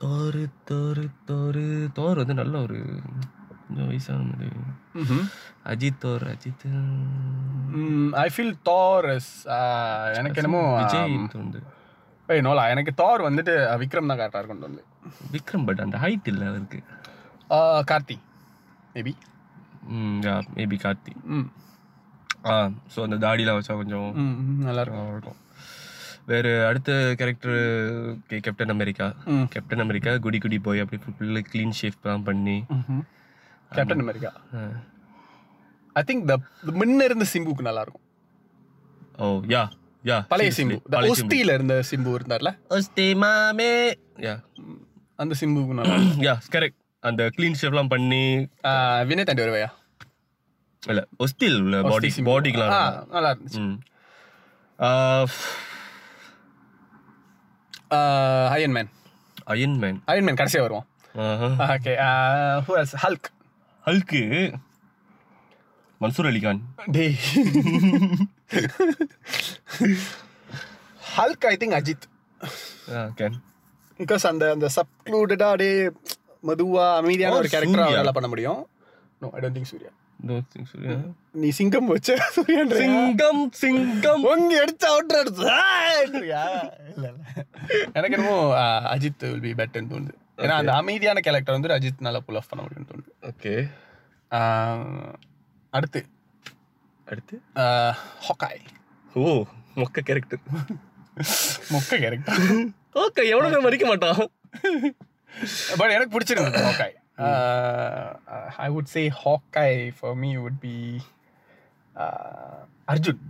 [0.04, 1.66] தோரு தோரு தோரு
[1.98, 2.78] தோர் வந்து நல்ல ஒரு
[3.66, 4.50] கொஞ்சம் வயசான மாதிரி.
[5.02, 5.26] ம்ஹும்.
[5.72, 6.66] Ajith Thor Ajith.
[8.24, 9.08] I feel Thor
[10.20, 11.62] எனக்கு என்னமோ விஜய் வந்து
[12.30, 14.84] ஏய் நோலா எனக்கு தார் வந்துட்டு விக்ரம் தான் கரெக்டாக இருக்கும் வந்து
[15.36, 16.80] விக்ரம் பட் அந்த ஹைட் இல்லை அவருக்கு.
[17.92, 18.18] Karthi
[18.96, 19.14] maybe
[20.58, 21.14] maybe Karthi.
[21.36, 21.48] Hmm
[22.44, 22.54] ah
[22.94, 24.08] so அந்த தாடிலாம் வச்சா கொஞ்சம்
[24.60, 25.40] நல்லா இருக்கும்
[26.26, 27.58] வேறு அடுத்த character
[28.44, 29.08] Captain America.
[29.50, 32.58] Captain America குடி குடி போய் அப்படி ஃபுல்லாக க்ளீன் ஷேப்லாம் பண்ணி.
[33.72, 34.32] Captain America.
[35.96, 36.36] I think the
[36.74, 38.06] முன்ன இருந்த சிம்புக்கு நல்லா இருக்கும்
[39.20, 39.64] ஓ யா
[40.04, 40.78] யா பழைய சிம்பு
[41.10, 42.52] ஒஸ்தியில இருந்த சிம்பு இருந்தார்ல?
[42.70, 43.72] ஒஸ்தி மாமே.
[44.20, 44.36] யா.
[45.20, 45.96] அந்த சிம்புக்கு நல்லா.
[46.28, 48.24] யா கரெக்ட் அந்த க்ளீன் ஷேப்லாம் பண்ணி.
[49.08, 49.70] வினய் தாண்டி வருவையா?
[50.84, 52.30] இல்ல ஒஸ்டில் உள்ள பாடி சிம்பு.
[52.30, 52.74] பாடிக்கெலாம்
[53.14, 53.62] நல்லா இருந்துச்சு.
[58.54, 58.90] Iron Man
[59.46, 60.88] Iron Man Iron Man கடைசியாக வருவோம்
[61.68, 61.94] ஓகே
[62.68, 63.30] ஹூ எல்ஸ் ஹல்க்
[63.84, 64.22] ஹல்க்கு
[66.02, 66.62] மன்சூர் அலிகான்
[66.92, 67.16] டேய்.
[71.16, 72.06] Hulk I think Ajith
[73.20, 73.38] can
[74.00, 75.72] because அந்த அந்த சப்க்ளூடடா டே
[76.44, 77.84] மதுவா அமைதியான Oh, ஒரு கேரக்டர்.
[77.84, 78.62] அவரால் பண்ண முடியும்.
[79.22, 79.92] No I don't think Suriya
[81.42, 82.16] நீ சிங்கம் வச்ச
[82.80, 84.24] சிங்கம் சிங்கம்.
[84.32, 84.86] உங்க அடிச்ச
[86.06, 86.36] இல்ல
[86.92, 87.08] இல்ல.
[87.98, 88.38] எனக்கு என்னமோ
[88.94, 90.14] அஜித் வில் பி பெட்டர்னு தோணுது.
[90.44, 93.12] ஏன்னா அந்த அமைதியான கேரக்டர் வந்து அஜித் நல்லா புல் ஆஃப் பண்ண முடியும்னு தோணுது.
[93.32, 93.54] ஓகே
[95.74, 96.02] அடுத்து.
[97.08, 97.36] அடுத்து?
[98.28, 98.64] ஹொக்காய்
[99.14, 99.24] ஓ
[99.82, 100.42] மொக்க கேரக்டர்
[101.74, 102.42] மொக்க கேரக்டர்
[103.04, 104.22] ஓகே எவ்வளவு பேர் மதிக்க மாட்டான்
[105.80, 106.96] பட் எனக்கு பிடிச்சிருந்தது Hawkeye
[108.59, 110.77] I would say Hawkeye for me would be
[112.89, 113.21] Arjun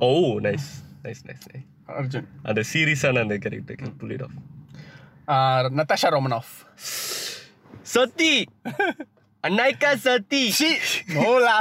[0.00, 0.10] oh
[0.46, 0.68] nice
[1.02, 1.66] nice nice nice
[1.96, 4.36] Arjun அந்த சீரியஸான அந்த character can pull it off
[5.78, 6.54] Natasha Romanoff
[7.94, 8.32] Sakthi
[9.44, 10.70] அன்னைக்கா Sathy she
[11.14, 11.56] நோலா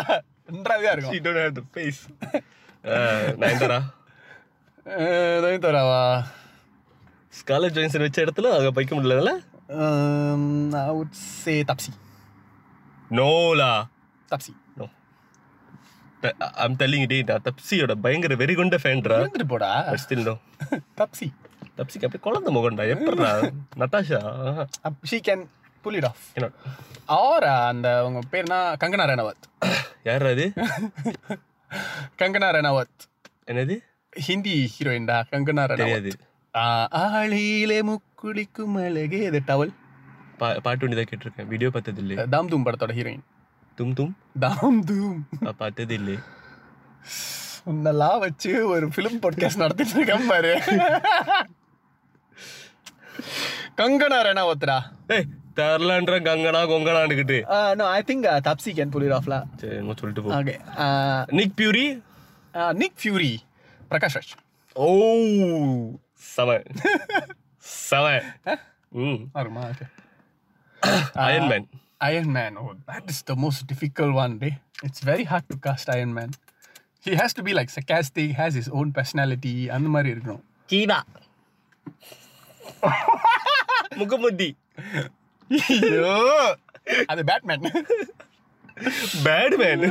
[0.47, 2.01] நன்றாவே இருக்கும் she don't have the face
[3.41, 3.79] Nayanthara
[5.65, 6.01] தராவா
[7.39, 8.99] scholar Johnson வச்ச இடத்துல அங்க பைக்க
[9.74, 11.92] முடியல I would say Taapsee
[13.10, 13.70] நோலா
[14.28, 14.86] Taapsee no
[16.60, 19.70] I'm telling டே நான் தப்சியோட பயங்கர வெறி கொண்ட ஃபேன்டா இருந்துட்டு போடா.
[20.02, 20.34] ஸ்டில் நோ
[20.96, 21.28] தப்சி
[21.76, 23.30] தப்சிக்கு அப்படியே குழந்தை முகம்டா எப்படிடா
[23.76, 24.20] Natasha
[25.04, 25.44] she can
[25.84, 26.24] pull it off
[27.18, 29.46] or அந்த உங்க பேர்னா கங்கனா ரணவத்
[30.04, 30.46] யார் அது
[32.18, 33.02] கங்கனா ரணவத்
[33.48, 33.74] என்னது?
[34.22, 35.68] ஹிந்தி ஹீரோயின்டா கங்கனா ஆ,
[36.54, 39.72] ஆளியிலே முக்குளிக்கும் அழகே இது டவல்
[40.64, 43.24] பாட்டு ஒன்று தான் கேட்டிருக்கேன் வீடியோ பார்த்தது இல்லை தாம் தூம் படத்தோட ஹீரோயின்
[43.78, 46.16] தும் தும் தாம் தூம் நான் பார்த்தது இல்லை
[47.66, 50.52] உன்னெல்லாம் வச்சு ஒரு ஃபிலிம் பாட்காஸ்ட் நடத்திட்டு இருக்கேன் பாரு
[53.78, 54.78] கங்கனா ரணவத்ரா
[55.10, 55.26] ஏய்
[55.56, 57.38] தரலான்ற Kangana கொங்கனான்னுக்கிட்டு
[57.76, 60.56] no I think Taapsee can pull it ஆஃப்லா சரி என்னமோ சொல்லிட்டு போ okay
[61.32, 61.86] Nick Fury
[62.82, 63.34] Nick Fury
[63.90, 64.32] Prakash Raj
[64.76, 64.88] oh
[66.33, 66.59] செம
[67.87, 68.05] செம
[69.05, 69.87] ம் வருமா okay
[71.27, 71.67] Iron Man
[72.01, 72.57] Iron Man.
[72.57, 74.51] Oh, that is the most difficult one, day.
[74.83, 76.29] It's very hard to cast Iron Man.
[77.01, 79.53] He has to be like sarcastic, has his own personality.
[79.75, 80.99] அந்த மாதிரி இருக்கணும் கீதா
[83.97, 84.49] முகமுத்தி
[85.49, 86.13] ஐயோ
[87.11, 87.65] அது Batman
[89.27, 89.85] bat man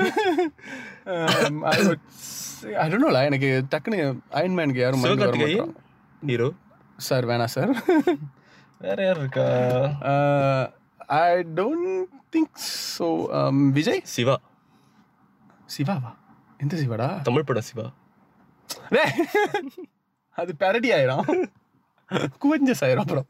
[2.76, 4.00] I don't நோல எனக்கு டக்குன்னு
[4.40, 5.74] iron மேனுக்கு யாரும் mind வர Sivakarthikeyan
[6.29, 6.47] hero
[7.05, 7.71] sir வேணாம் சார்.
[8.83, 9.45] வேற யார் இருக்கா?
[11.19, 11.21] I
[11.59, 11.87] don't
[12.33, 12.59] think
[12.97, 13.05] so
[13.77, 14.01] Vijay?
[14.13, 14.35] Siva.
[15.75, 16.11] சிவாவா?
[16.63, 17.07] எந்த சிவாடா?
[17.29, 17.85] தமிழ் படம் சிவா.
[20.41, 21.25] அது பேரடி ஆயிரும்.
[22.43, 23.27] குவஞ்சஸ் ஆயிரும் அப்புறம்.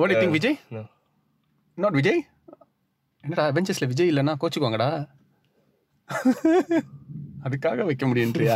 [0.00, 0.58] do you think Vijay.
[1.84, 2.20] Not Vijay?
[3.24, 4.90] என்னடா அவெஞ்சர்ஸ்ல விஜய் இல்லைன்னா கோச்சுக்குவாங்கடா.
[7.40, 8.54] அதுக்காக வைக்க முடியுன்றியா?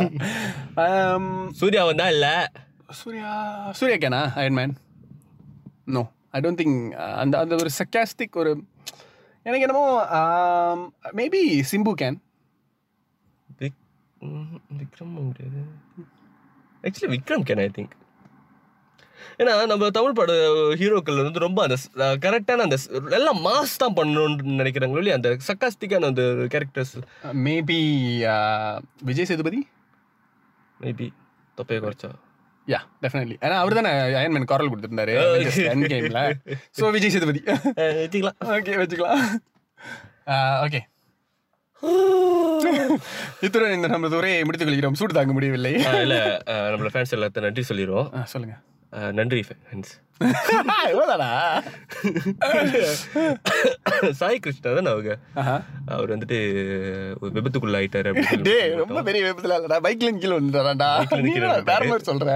[1.59, 2.27] சூர்யா வந்தா இல்ல?
[2.93, 3.29] Suriya
[3.71, 4.73] Suriya கேனா Iron Man
[5.87, 6.77] no I don't think
[7.15, 8.51] அந்த அந்த ஒரு சக்காஸ்டிக் ஒரு
[9.45, 9.85] எனக்கு என்னமோ
[11.17, 12.17] மேபி சிம்பு கேன்
[14.79, 15.61] விக்ரம் முடியாது
[16.83, 17.95] actually Vikram can I think
[19.39, 20.33] ஏன்னா நம்ம தமிழ் பட
[20.79, 21.77] ஹீரோக்கள் வந்து ரொம்ப அந்த
[22.23, 22.77] கரெக்டான அந்த
[23.17, 26.23] எல்லாம் மாஸ் தான் பண்ணணும்னு நினைக்கிறாங்களோ இல்லையா அந்த சக்காஸ்டிக்கான அந்த
[26.53, 26.95] characters
[27.45, 27.79] maybe
[29.09, 29.61] Vijay Sethupathi?
[30.79, 31.07] Maybe
[31.57, 32.11] தொப்பையை குறைச்சா.
[32.67, 35.13] யா டெஃபினெட்லி ஏன்னா அவர் தானே அயன்மேன் குரல் கொடுத்துருந்தாரு.
[35.67, 36.21] என் கேம்ல
[36.77, 37.41] ஸோ விஜய் சேதுபதி.
[37.99, 38.37] வச்சுக்கலாம்.
[38.55, 39.23] ஓகே வச்சுக்கலாம்.
[40.65, 40.81] ஓகே
[43.45, 44.95] இத்துடன் இந்த நம்ம உரையை முடித்துக் கொள்கிறோம்.
[44.99, 45.73] சூடு தாங்க முடியவில்லை.
[46.03, 46.19] இல்லை
[46.65, 48.55] நம்மளோட ஃபேன்ஸ் எல்லாத்தையும் நன்றி சொல்லிடுவோம் ஆ, சொல்லுங்க.
[48.57, 48.74] அஹ்,
[49.11, 49.93] நன்றி ஃபேன்ஸ்
[54.11, 55.17] சாய் கிருஷ்ணா தான் அவங்க.
[55.85, 56.37] அவர் வந்துட்டு
[57.19, 58.11] ஒரு விபத்துக்குள்ள ஆயிட்டாரு
[58.75, 59.77] ரொம்ப பெரிய விபத்துல இல்லடா.
[59.77, 60.75] பைக்ல கீழே வந்துட்டாரு.
[61.65, 62.29] மாதிரி சொல்ற?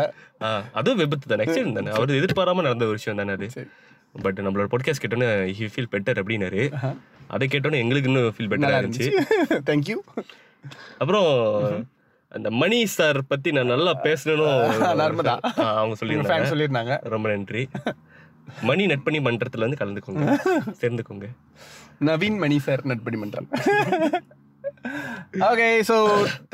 [0.44, 1.44] ஆ, அதுவும் விபத்து தானே.
[1.44, 1.92] ஆக்சிடென்ட் தானே.
[1.92, 3.48] அவர் எதிர்பாராம நடந்த ஒரு விஷயம் தானே அது.
[4.22, 5.30] பட் நம்மளோட பாட்காஸ்ட் கேட்டோன்னே
[5.60, 6.64] ஹி ஃபீல் பெட்டர் அப்படின்னாரு.
[7.28, 9.12] அதை கேட்டோன்னே எங்களுக்கு இன்னும் ஃபீல் பெட்டரா இருந்துச்சு.
[9.70, 9.98] தேங்க்யூ
[11.02, 11.28] அப்புறம்
[12.32, 14.60] அந்த மணி சார் பத்தி நான் நல்லா பேசணும்
[15.02, 15.36] நர்மதா.
[15.72, 17.64] அவங்க ஃபேன் சொல்லியிருந்தாங்க சொல்லியிருந்தாங்க ரொம்ப நன்றி
[18.64, 20.26] மணி நட்பணி மன்றத்துல வந்து கலந்துக்கோங்க
[20.82, 21.28] சேர்ந்துக்கோங்க
[22.02, 23.50] நவீன் மணி சார் நட்படி மன்றம்
[25.50, 25.98] okay so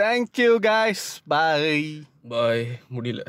[0.02, 1.82] thank you guys bye
[2.28, 3.24] bye முடியல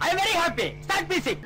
[0.00, 0.76] I'm very happy.
[0.80, 1.38] Start music.